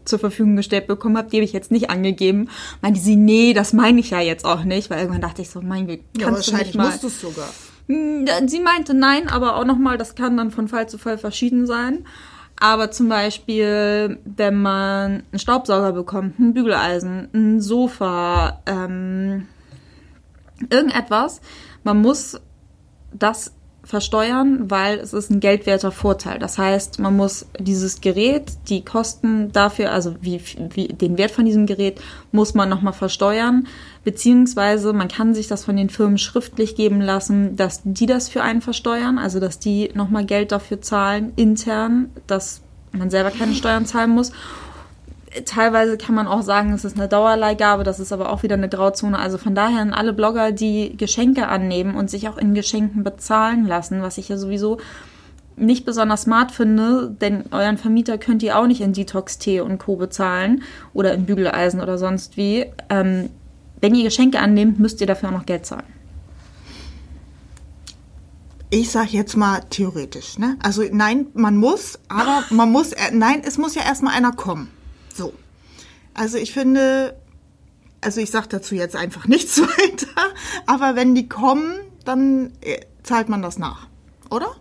[0.06, 2.48] zur Verfügung gestellt bekommen habe, die habe ich jetzt nicht angegeben.
[2.80, 5.60] Meinte sie, nee, das meine ich ja jetzt auch nicht, weil irgendwann dachte ich so,
[5.60, 6.98] mein Gott, Ja, kannst du wahrscheinlich nicht mal.
[6.98, 7.48] du sogar.
[7.88, 11.66] Mm, Sie meinte nein, aber auch nochmal, das kann dann von Fall zu Fall verschieden
[11.66, 12.06] sein.
[12.60, 19.46] Aber zum Beispiel, wenn man einen Staubsauger bekommt, ein Bügeleisen, ein Sofa, ähm,
[20.68, 21.40] irgendetwas,
[21.84, 22.40] man muss
[23.12, 23.52] das
[23.88, 26.38] versteuern, weil es ist ein geldwerter Vorteil.
[26.38, 30.42] Das heißt, man muss dieses Gerät, die Kosten dafür, also wie,
[30.74, 31.98] wie den Wert von diesem Gerät,
[32.30, 33.66] muss man nochmal versteuern,
[34.04, 38.42] beziehungsweise man kann sich das von den Firmen schriftlich geben lassen, dass die das für
[38.42, 42.60] einen versteuern, also dass die nochmal Geld dafür zahlen, intern, dass
[42.92, 44.32] man selber keine Steuern zahlen muss.
[45.44, 48.68] Teilweise kann man auch sagen, es ist eine Dauerleihgabe, das ist aber auch wieder eine
[48.68, 49.18] Grauzone.
[49.18, 53.66] Also von daher an alle Blogger, die Geschenke annehmen und sich auch in Geschenken bezahlen
[53.66, 54.78] lassen, was ich ja sowieso
[55.56, 59.96] nicht besonders smart finde, denn euren Vermieter könnt ihr auch nicht in Detox-Tee und Co.
[59.96, 60.62] bezahlen
[60.94, 62.66] oder in Bügeleisen oder sonst wie.
[62.88, 63.30] Ähm,
[63.80, 65.86] wenn ihr Geschenke annehmt, müsst ihr dafür auch noch Geld zahlen.
[68.70, 70.56] Ich sag jetzt mal theoretisch, ne?
[70.62, 74.68] Also nein, man muss, aber man muss, äh, nein, es muss ja erstmal einer kommen.
[75.18, 75.34] So.
[76.14, 77.16] Also ich finde,
[78.00, 80.32] also ich sage dazu jetzt einfach nichts weiter,
[80.66, 83.88] aber wenn die kommen, dann äh, zahlt man das nach,
[84.30, 84.54] oder?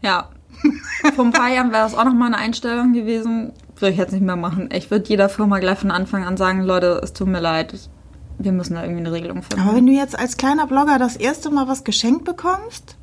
[0.00, 0.30] Ja.
[1.14, 3.52] Vor ein paar Jahren wäre das auch nochmal eine Einstellung gewesen.
[3.76, 4.70] Würde ich jetzt nicht mehr machen.
[4.72, 7.74] Ich würde jeder Firma gleich von Anfang an sagen, Leute, es tut mir leid,
[8.38, 9.62] wir müssen da irgendwie eine Regelung finden.
[9.62, 12.96] Aber wenn du jetzt als kleiner Blogger das erste Mal was geschenkt bekommst,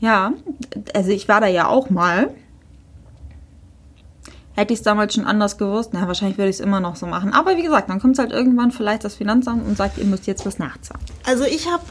[0.00, 0.32] Ja,
[0.94, 2.34] also ich war da ja auch mal.
[4.54, 7.06] Hätte ich es damals schon anders gewusst, na, wahrscheinlich würde ich es immer noch so
[7.06, 7.32] machen.
[7.32, 10.44] Aber wie gesagt, dann kommt halt irgendwann vielleicht das Finanzamt und sagt, ihr müsst jetzt
[10.44, 11.04] was nachzahlen.
[11.24, 11.84] Also ich habe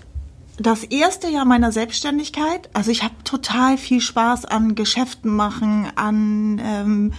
[0.58, 6.62] das erste Jahr meiner Selbstständigkeit, also ich habe total viel Spaß an Geschäften machen, an
[6.63, 7.13] ähm,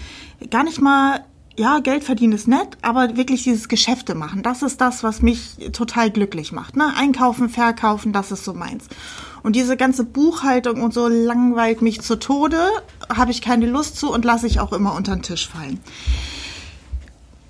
[0.50, 1.24] gar nicht mal,
[1.56, 5.56] ja, Geld verdienen ist nett, aber wirklich dieses Geschäfte machen, das ist das, was mich
[5.72, 6.76] total glücklich macht.
[6.76, 6.92] Ne?
[6.96, 8.86] Einkaufen, verkaufen, das ist so meins.
[9.42, 12.58] Und diese ganze Buchhaltung und so langweilt mich zu Tode,
[13.14, 15.80] habe ich keine Lust zu und lasse ich auch immer unter den Tisch fallen.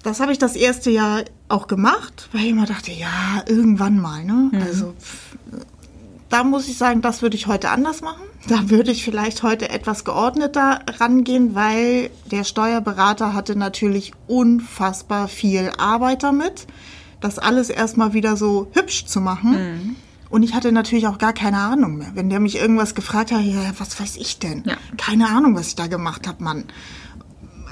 [0.02, 4.24] Das habe ich das erste Jahr auch gemacht, weil ich immer dachte, ja, irgendwann mal,
[4.24, 4.50] ne?
[4.64, 5.36] Also pff,
[6.32, 8.22] da muss ich sagen, das würde ich heute anders machen.
[8.48, 15.70] Da würde ich vielleicht heute etwas geordneter rangehen, weil der Steuerberater hatte natürlich unfassbar viel
[15.78, 16.66] Arbeit damit,
[17.20, 19.96] das alles erstmal wieder so hübsch zu machen.
[20.30, 22.12] Und ich hatte natürlich auch gar keine Ahnung mehr.
[22.14, 24.62] Wenn der mich irgendwas gefragt hat, ja, was weiß ich denn?
[24.64, 24.78] Ja.
[24.96, 26.64] Keine Ahnung, was ich da gemacht habe, Mann.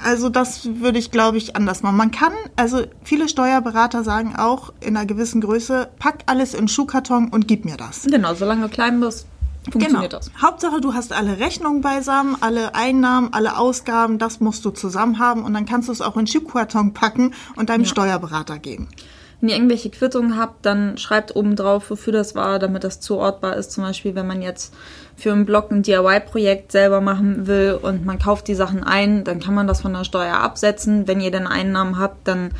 [0.03, 1.97] Also das würde ich, glaube ich, anders machen.
[1.97, 7.29] Man kann, also viele Steuerberater sagen auch in einer gewissen Größe, pack alles in Schuhkarton
[7.29, 8.03] und gib mir das.
[8.03, 9.27] Genau, solange du klein bist,
[9.69, 10.19] funktioniert genau.
[10.19, 10.31] das.
[10.41, 15.43] Hauptsache, du hast alle Rechnungen beisammen, alle Einnahmen, alle Ausgaben, das musst du zusammen haben
[15.43, 18.87] und dann kannst du es auch in Schuhkarton packen und deinem Steuerberater geben.
[19.41, 23.55] Wenn ihr irgendwelche Quittungen habt, dann schreibt oben drauf, wofür das war, damit das zuortbar
[23.57, 23.71] ist.
[23.71, 24.71] Zum Beispiel, wenn man jetzt
[25.15, 29.39] für einen Blog ein DIY-Projekt selber machen will und man kauft die Sachen ein, dann
[29.39, 31.07] kann man das von der Steuer absetzen.
[31.07, 32.51] Wenn ihr dann Einnahmen habt, dann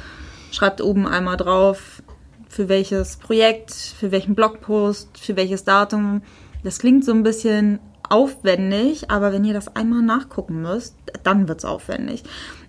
[0.52, 2.02] schreibt oben einmal drauf,
[2.50, 6.24] für welches Projekt, für welchen Blogpost, für welches Datum.
[6.63, 11.63] Das klingt so ein bisschen aufwendig, aber wenn ihr das einmal nachgucken müsst, dann wird's
[11.63, 12.24] aufwendig.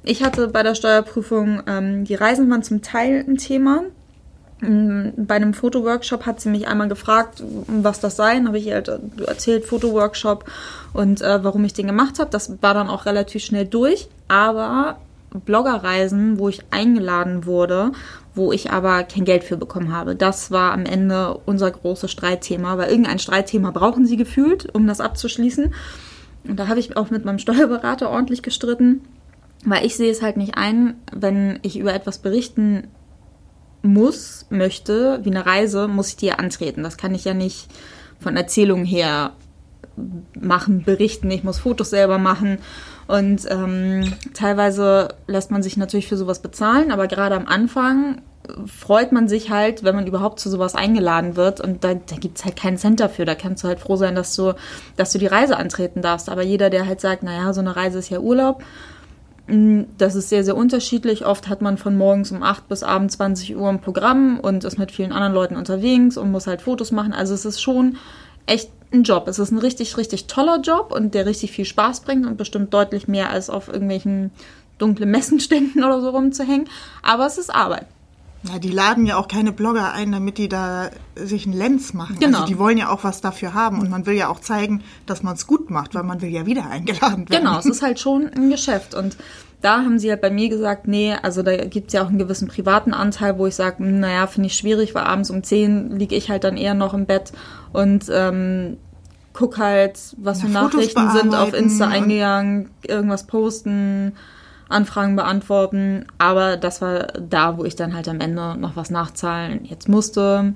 [0.04, 3.82] Ich hatte bei der Steuerprüfung, ähm, die Reisen waren zum Teil ein Thema.
[4.62, 8.34] Mm, Bei einem Fotoworkshop hat sie mich einmal gefragt, was das sei.
[8.34, 8.90] Dann habe ich ihr halt
[9.26, 10.44] erzählt, Fotoworkshop
[10.92, 12.30] und äh, warum ich den gemacht habe.
[12.30, 14.08] Das war dann auch relativ schnell durch.
[14.28, 14.98] Aber
[15.32, 17.92] Bloggerreisen, wo ich eingeladen wurde,
[18.34, 22.78] wo ich aber kein Geld für bekommen habe, das war am Ende unser großes Streitthema,
[22.78, 25.74] weil irgendein Streitthema brauchen sie gefühlt, um das abzuschließen.
[26.48, 29.00] Und da habe ich auch mit meinem Steuerberater ordentlich gestritten,
[29.64, 32.88] weil ich sehe es halt nicht ein, wenn ich über etwas berichten
[33.82, 36.82] muss, möchte, wie eine Reise, muss ich die ja antreten.
[36.82, 37.68] Das kann ich ja nicht
[38.20, 39.32] von Erzählungen her
[40.40, 41.30] machen, berichten.
[41.30, 42.58] Ich muss Fotos selber machen.
[43.08, 48.22] Und ähm, teilweise lässt man sich natürlich für sowas bezahlen, aber gerade am Anfang
[48.66, 52.44] freut man sich halt, wenn man überhaupt zu sowas eingeladen wird und da, da gibt's
[52.44, 53.24] halt keinen Cent dafür.
[53.24, 54.54] Da kannst du halt froh sein, dass du,
[54.96, 56.28] dass du die Reise antreten darfst.
[56.28, 58.64] Aber jeder, der halt sagt, naja, so eine Reise ist ja Urlaub,
[59.98, 61.26] Das ist sehr, sehr unterschiedlich.
[61.26, 64.78] Oft hat man von morgens um 8 bis abends 20 Uhr ein Programm und ist
[64.78, 67.12] mit vielen anderen Leuten unterwegs und muss halt Fotos machen.
[67.12, 67.98] Also es ist schon
[68.46, 69.28] echt ein Job.
[69.28, 72.72] Es ist ein richtig, richtig toller Job und der richtig viel Spaß bringt und bestimmt
[72.72, 74.30] deutlich mehr als auf irgendwelchen
[74.78, 76.68] dunklen Messenständen oder so rumzuhängen.
[77.02, 77.86] Aber es ist Arbeit.
[78.44, 82.16] Ja, die laden ja auch keine Blogger ein, damit die da sich einen Lenz machen.
[82.18, 82.40] Genau.
[82.40, 85.22] Also die wollen ja auch was dafür haben und man will ja auch zeigen, dass
[85.22, 87.44] man es gut macht, weil man will ja wieder eingeladen werden.
[87.44, 88.94] Genau, es ist halt schon ein Geschäft.
[88.94, 89.16] Und
[89.60, 92.48] da haben sie halt bei mir gesagt, nee, also da gibt's ja auch einen gewissen
[92.48, 96.28] privaten Anteil, wo ich sage, naja, finde ich schwierig, weil abends um 10 liege ich
[96.28, 97.32] halt dann eher noch im Bett
[97.72, 98.76] und ähm,
[99.32, 104.14] guck halt, was für Ja, Fotos Nachrichten sind auf Insta eingegangen, irgendwas posten,
[104.72, 106.06] Anfragen beantworten.
[106.18, 110.54] Aber das war da, wo ich dann halt am Ende noch was nachzahlen jetzt musste.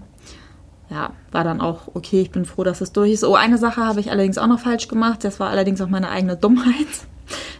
[0.88, 2.20] Ja, war dann auch okay.
[2.20, 3.24] Ich bin froh, dass es durch ist.
[3.24, 5.24] Oh, eine Sache habe ich allerdings auch noch falsch gemacht.
[5.24, 6.86] Das war allerdings auch meine eigene Dummheit.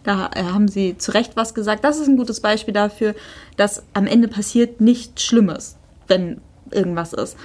[0.05, 1.83] Da äh, haben sie zu Recht was gesagt.
[1.83, 3.17] Das ist ein gutes Beispiel dafür,
[3.57, 6.41] dass am Ende passiert nichts Schlimmes, wenn
[6.71, 7.37] irgendwas ist.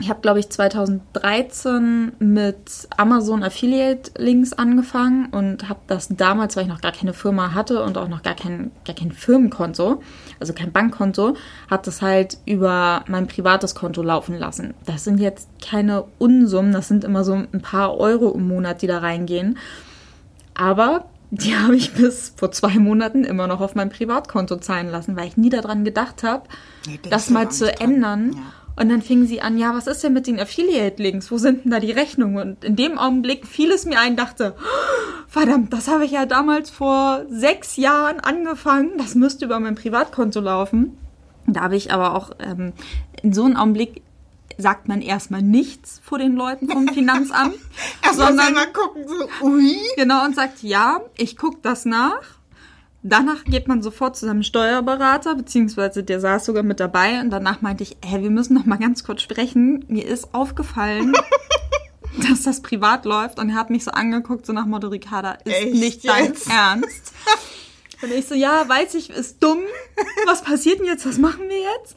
[0.00, 6.64] Ich habe, glaube ich, 2013 mit Amazon Affiliate Links angefangen und habe das damals, weil
[6.64, 10.00] ich noch gar keine Firma hatte und auch noch gar kein, gar kein Firmenkonto,
[10.38, 11.34] also kein Bankkonto,
[11.68, 14.74] habe das halt über mein privates Konto laufen lassen.
[14.86, 18.86] Das sind jetzt keine Unsummen, das sind immer so ein paar Euro im Monat, die
[18.86, 19.58] da reingehen.
[20.54, 25.16] Aber die habe ich bis vor zwei Monaten immer noch auf mein Privatkonto zahlen lassen,
[25.16, 26.44] weil ich nie daran gedacht habe,
[26.86, 27.80] denkst das mal zu dran.
[27.80, 28.32] ändern.
[28.34, 28.42] Ja.
[28.78, 31.32] Und dann fingen sie an, ja, was ist denn mit den Affiliate-Links?
[31.32, 32.38] Wo sind denn da die Rechnungen?
[32.38, 34.54] Und in dem Augenblick fiel es mir ein, dachte,
[35.26, 38.92] verdammt, das habe ich ja damals vor sechs Jahren angefangen.
[38.96, 40.96] Das müsste über mein Privatkonto laufen.
[41.48, 42.72] Da habe ich aber auch ähm,
[43.22, 44.02] in so einem Augenblick
[44.58, 47.56] sagt man erstmal nichts vor den Leuten vom Finanzamt,
[48.12, 49.76] sondern mal gucken so, ui.
[49.96, 52.37] Genau und sagt ja, ich gucke das nach.
[53.02, 57.62] Danach geht man sofort zu seinem Steuerberater, beziehungsweise der saß sogar mit dabei und danach
[57.62, 59.84] meinte ich, hey, wir müssen noch mal ganz kurz sprechen.
[59.88, 61.12] Mir ist aufgefallen,
[62.28, 65.54] dass das privat läuft und er hat mich so angeguckt, so nach Motto, Ricarda, ist
[65.54, 66.50] Echt nicht dein jetzt?
[66.50, 67.12] Ernst.
[68.00, 69.58] Und ich so, ja, weiß ich, ist dumm.
[70.24, 71.04] Was passiert denn jetzt?
[71.04, 71.96] Was machen wir jetzt?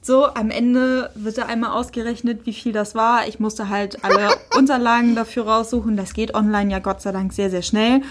[0.00, 3.26] So, am Ende wird da einmal ausgerechnet, wie viel das war.
[3.26, 5.96] Ich musste halt alle Unterlagen dafür raussuchen.
[5.96, 8.02] Das geht online ja Gott sei Dank sehr, sehr schnell.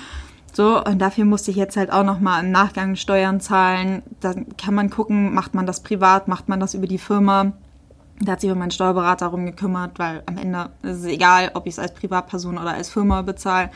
[0.53, 4.03] So, und dafür musste ich jetzt halt auch nochmal im Nachgang Steuern zahlen.
[4.19, 7.53] Dann kann man gucken, macht man das privat, macht man das über die Firma.
[8.19, 11.73] Da hat sich mein Steuerberater darum gekümmert, weil am Ende ist es egal, ob ich
[11.73, 13.71] es als Privatperson oder als Firma bezahle.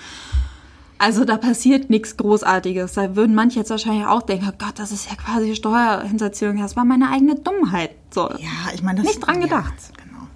[0.98, 2.94] Also da passiert nichts Großartiges.
[2.94, 6.58] Da würden manche jetzt wahrscheinlich auch denken, oh Gott, das ist ja quasi Steuerhinterziehung.
[6.60, 7.92] Das war meine eigene Dummheit.
[8.12, 8.30] So.
[8.38, 9.74] Ja, ich meine, das Nicht dran gedacht.
[9.98, 10.28] Ja, genau.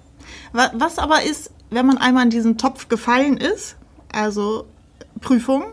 [0.52, 3.76] Wa- Was aber ist, wenn man einmal in diesen Topf gefallen ist,
[4.12, 4.66] also
[5.20, 5.64] Prüfung,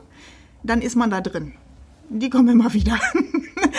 [0.67, 1.53] dann ist man da drin.
[2.09, 2.99] Die kommen immer wieder.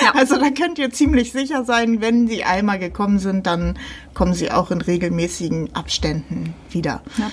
[0.00, 0.12] Ja.
[0.14, 3.78] Also da könnt ihr ziemlich sicher sein, wenn sie einmal gekommen sind, dann
[4.14, 7.02] kommen sie auch in regelmäßigen Abständen wieder.
[7.16, 7.30] Ja.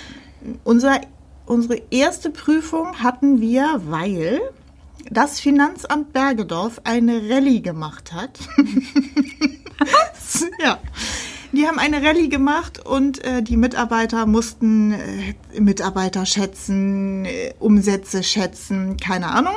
[0.64, 1.02] Unser,
[1.46, 4.42] unsere erste Prüfung hatten wir, weil
[5.12, 8.40] das Finanzamt Bergedorf eine Rallye gemacht hat.
[10.64, 10.80] ja.
[11.52, 18.24] Die haben eine Rallye gemacht und äh, die Mitarbeiter mussten äh, Mitarbeiter schätzen, äh, Umsätze
[18.24, 19.56] schätzen, keine Ahnung.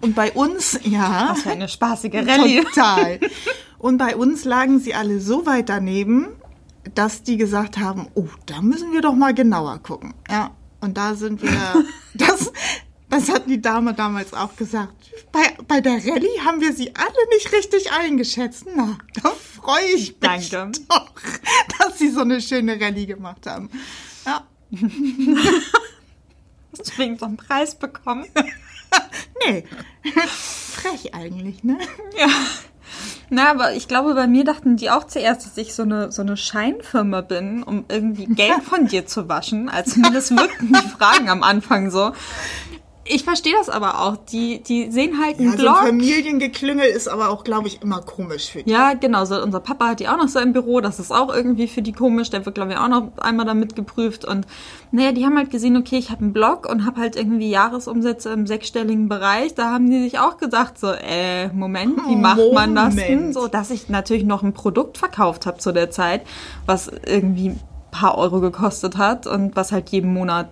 [0.00, 1.30] Und bei uns, ja.
[1.30, 2.62] Was für eine spaßige Rallye.
[2.62, 3.20] Total.
[3.78, 6.28] Und bei uns lagen sie alle so weit daneben,
[6.94, 10.14] dass die gesagt haben, oh, da müssen wir doch mal genauer gucken.
[10.30, 10.52] Ja.
[10.80, 11.50] Und da sind wir,
[12.14, 12.52] das,
[13.12, 14.94] das hat die Dame damals auch gesagt.
[15.32, 18.64] Bei, bei der Rallye haben wir sie alle nicht richtig eingeschätzt.
[18.74, 20.80] Na, da freue ich mich Danke.
[20.88, 21.12] doch,
[21.78, 23.68] dass sie so eine schöne Rallye gemacht haben.
[24.24, 24.46] Ja.
[26.72, 28.26] Hast du wegen so einen Preis bekommen?
[29.46, 29.64] Nee.
[30.28, 31.78] Frech eigentlich, ne?
[32.16, 32.28] Ja.
[33.30, 36.20] Na, aber ich glaube, bei mir dachten die auch zuerst, dass ich so eine, so
[36.20, 39.70] eine Scheinfirma bin, um irgendwie Geld von dir zu waschen.
[39.70, 42.12] Also zumindest wirkten die Fragen am Anfang so.
[43.04, 44.16] Ich verstehe das aber auch.
[44.30, 45.76] Die, die sehen halt einen Ja, so ein Blog.
[45.78, 48.70] Familiengeklüngel ist aber auch, glaube ich, immer komisch für die.
[48.70, 49.24] Ja, genau.
[49.24, 50.80] So, unser Papa hat die auch noch so im Büro.
[50.80, 52.30] Das ist auch irgendwie für die komisch.
[52.30, 54.24] Der wird, glaube ich, auch noch einmal damit geprüft.
[54.24, 54.46] Und
[54.92, 58.30] naja, die haben halt gesehen, okay, ich habe einen Blog und habe halt irgendwie Jahresumsätze
[58.30, 59.54] im sechsstelligen Bereich.
[59.54, 63.16] Da haben die sich auch gedacht, so, äh, Moment, wie macht man das denn?
[63.16, 63.34] Moment.
[63.34, 66.22] So, dass ich natürlich noch ein Produkt verkauft habe zu der Zeit,
[66.66, 67.60] was irgendwie ein
[67.90, 70.48] paar Euro gekostet hat und was halt jeden Monat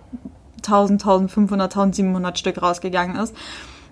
[0.67, 3.35] 1000, 1500, 1700 Stück rausgegangen ist.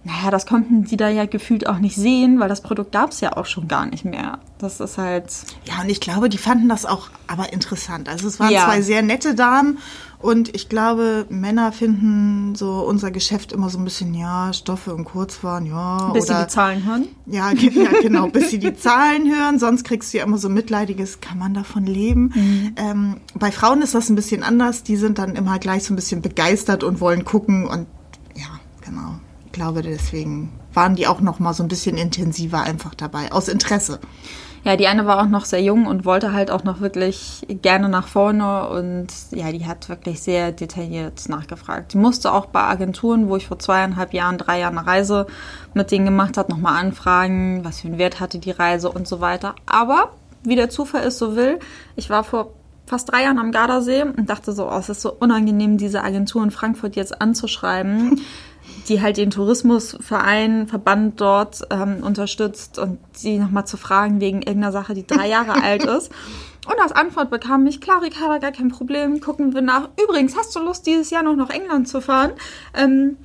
[0.05, 3.19] Naja, das konnten die da ja gefühlt auch nicht sehen, weil das Produkt gab es
[3.19, 4.39] ja auch schon gar nicht mehr.
[4.57, 5.25] Das ist halt.
[5.65, 8.07] Ja, und ich glaube, die fanden das auch aber interessant.
[8.07, 8.63] Also es waren Ja.
[8.65, 9.77] zwei sehr nette Damen
[10.21, 15.05] und ich glaube, Männer finden so unser Geschäft immer so ein bisschen, ja, Stoffe und
[15.05, 16.11] Kurzwaren, ja.
[16.11, 17.07] Bis sie oder, die Zahlen hören.
[17.25, 19.59] Ja, ja, genau, bis sie die Zahlen hören.
[19.59, 22.33] Sonst kriegst du ja immer so mitleidiges, kann man davon leben?
[22.35, 22.75] Mhm.
[22.75, 24.83] Ähm, bei Frauen ist das ein bisschen anders.
[24.83, 27.87] Die sind dann immer gleich so ein bisschen begeistert und wollen gucken und
[28.35, 29.19] ja, genau.
[29.45, 33.47] Ich glaube, deswegen waren die auch noch mal so ein bisschen intensiver einfach dabei, aus
[33.47, 33.99] Interesse.
[34.63, 37.87] Ja, die eine war auch noch sehr jung und wollte halt auch noch wirklich gerne
[37.87, 41.93] nach vorne und ja, die hat wirklich sehr detailliert nachgefragt.
[41.93, 45.27] Die musste auch bei Agenturen, wo ich vor zweieinhalb Jahren, drei Jahren eine Reise
[45.73, 49.21] mit denen gemacht habe, nochmal anfragen, was für einen Wert hatte die Reise und so
[49.21, 49.55] weiter.
[49.65, 50.11] Aber
[50.43, 51.59] wie der Zufall es so will,
[51.95, 52.51] ich war vor
[52.85, 56.43] fast drei Jahren am Gardasee und dachte so, oh, es ist so unangenehm, diese Agentur
[56.43, 58.19] in Frankfurt jetzt anzuschreiben
[58.87, 64.71] die halt den Tourismusverein, Verband dort ähm, unterstützt und sie nochmal zu fragen wegen irgendeiner
[64.71, 66.11] Sache, die drei Jahre alt ist.
[66.65, 69.89] Und als Antwort bekam ich, klar, Ricarda, gar kein Problem, gucken wir nach.
[70.03, 72.31] Übrigens, hast du Lust, dieses Jahr noch nach England zu fahren?
[72.75, 73.17] Ähm,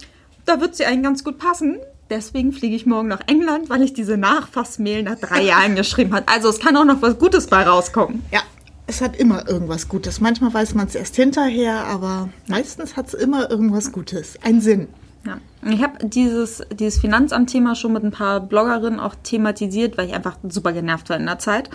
[0.45, 1.79] da wird sie einen ganz gut passen.
[2.11, 6.29] Deswegen fliege ich morgen nach England, weil ich diese Nachfassmail nach drei Jahren geschrieben habe.
[6.29, 8.23] Also es kann auch noch was Gutes bei rauskommen.
[8.31, 8.41] Ja,
[8.87, 10.21] es hat immer irgendwas Gutes.
[10.21, 14.39] Manchmal weiß man es erst hinterher, aber meistens hat es immer irgendwas Gutes.
[14.43, 14.89] Ein Sinn.
[15.27, 15.39] Ja.
[15.63, 20.37] Ich habe dieses, dieses Finanzamt-Thema schon mit ein paar Bloggerinnen auch thematisiert, weil ich einfach
[20.47, 21.71] super genervt war in der Zeit.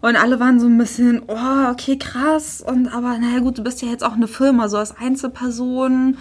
[0.00, 2.60] Und alle waren so ein bisschen, oh, okay, krass.
[2.60, 6.18] Und aber, naja, gut, du bist ja jetzt auch eine Firma, so als Einzelperson.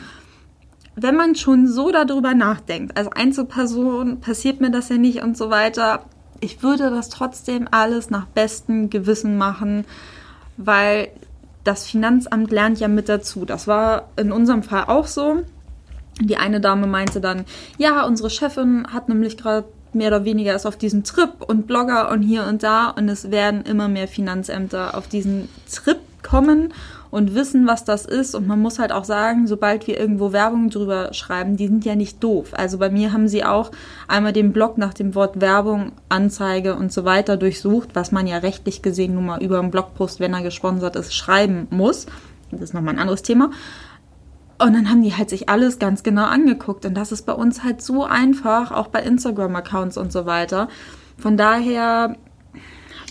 [0.96, 5.50] Wenn man schon so darüber nachdenkt, als Einzelperson passiert mir das ja nicht und so
[5.50, 6.06] weiter.
[6.42, 9.86] Ich würde das trotzdem alles nach bestem Gewissen machen,
[10.58, 11.10] weil
[11.64, 13.46] das Finanzamt lernt ja mit dazu.
[13.46, 15.44] Das war in unserem Fall auch so
[16.20, 17.46] Die eine Dame meinte dann,
[17.78, 22.12] ja, unsere Chefin hat nämlich gerade mehr oder weniger ist auf diesem Trip und Blogger
[22.12, 26.74] und hier und da und es werden immer mehr Finanzämter auf diesen Trip kommen
[27.10, 28.36] und wissen, was das ist.
[28.36, 31.96] Und man muss halt auch sagen, sobald wir irgendwo Werbung drüber schreiben, die sind ja
[31.96, 32.54] nicht doof.
[32.54, 33.72] Also bei mir haben sie auch
[34.08, 38.38] einmal den Blog nach dem Wort Werbung, Anzeige und so weiter durchsucht, was man ja
[38.38, 42.06] rechtlich gesehen nun mal über einen Blogpost, wenn er gesponsert ist, schreiben muss.
[42.52, 43.52] Das ist nochmal ein anderes Thema.
[44.62, 46.86] Und dann haben die halt sich alles ganz genau angeguckt.
[46.86, 50.68] Und das ist bei uns halt so einfach, auch bei Instagram-Accounts und so weiter.
[51.18, 52.16] Von daher,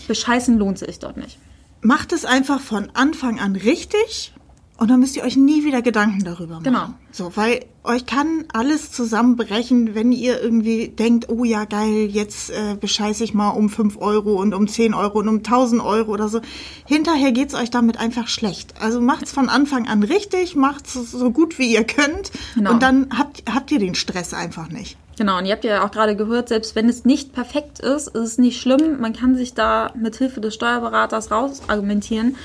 [0.07, 1.37] bescheißen lohnt sich dort nicht
[1.81, 4.33] macht es einfach von Anfang an richtig
[4.81, 6.63] und dann müsst ihr euch nie wieder Gedanken darüber machen.
[6.63, 6.87] Genau.
[7.11, 12.75] So, weil euch kann alles zusammenbrechen, wenn ihr irgendwie denkt, oh ja, geil, jetzt äh,
[12.79, 16.29] bescheiße ich mal um 5 Euro und um 10 Euro und um 1000 Euro oder
[16.29, 16.41] so.
[16.87, 18.73] Hinterher geht's euch damit einfach schlecht.
[18.81, 22.71] Also macht's von Anfang an richtig, macht's so gut wie ihr könnt genau.
[22.71, 24.97] und dann habt, habt ihr den Stress einfach nicht.
[25.15, 28.15] Genau, und ihr habt ja auch gerade gehört, selbst wenn es nicht perfekt ist, ist
[28.15, 28.99] es nicht schlimm.
[28.99, 32.35] Man kann sich da mit Hilfe des Steuerberaters rausargumentieren.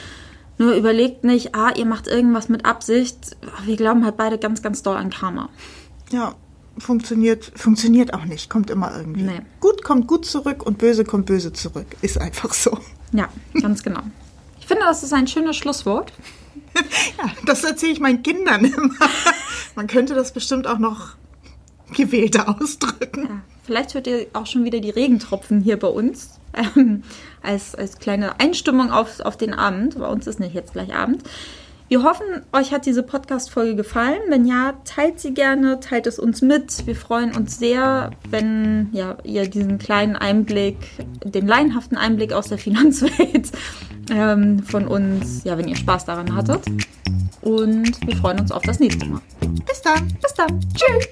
[0.59, 3.36] Nur überlegt nicht, ah, ihr macht irgendwas mit Absicht.
[3.64, 5.50] Wir glauben halt beide ganz, ganz doll an Karma.
[6.11, 6.34] Ja,
[6.78, 8.48] funktioniert, funktioniert auch nicht.
[8.48, 9.22] Kommt immer irgendwie.
[9.22, 9.40] Nee.
[9.61, 11.86] Gut kommt gut zurück und böse kommt böse zurück.
[12.00, 12.78] Ist einfach so.
[13.12, 13.28] Ja,
[13.61, 14.00] ganz genau.
[14.61, 16.12] Ich finde, das ist ein schönes Schlusswort.
[16.74, 18.94] ja, das erzähle ich meinen Kindern immer.
[19.74, 21.16] Man könnte das bestimmt auch noch
[21.94, 23.24] gewählter ausdrücken.
[23.24, 26.36] Ja, vielleicht hört ihr auch schon wieder die Regentropfen hier bei uns.
[26.55, 27.03] Ähm,
[27.42, 29.99] als, als kleine Einstimmung auf, auf den Abend.
[29.99, 31.22] Bei uns ist nicht jetzt gleich Abend.
[31.88, 34.18] Wir hoffen, euch hat diese Podcast-Folge gefallen.
[34.28, 36.84] Wenn ja, teilt sie gerne, teilt es uns mit.
[36.84, 40.76] Wir freuen uns sehr, wenn ja, ihr diesen kleinen Einblick,
[41.24, 43.53] den laienhaften Einblick aus der Finanzwelt
[44.11, 46.66] ähm, von uns, ja, wenn ihr Spaß daran hattet.
[47.42, 49.20] Und wir freuen uns auf das nächste Mal.
[49.64, 50.09] Bis dann.
[50.20, 50.61] Bis dann.
[50.74, 51.07] Tschüss.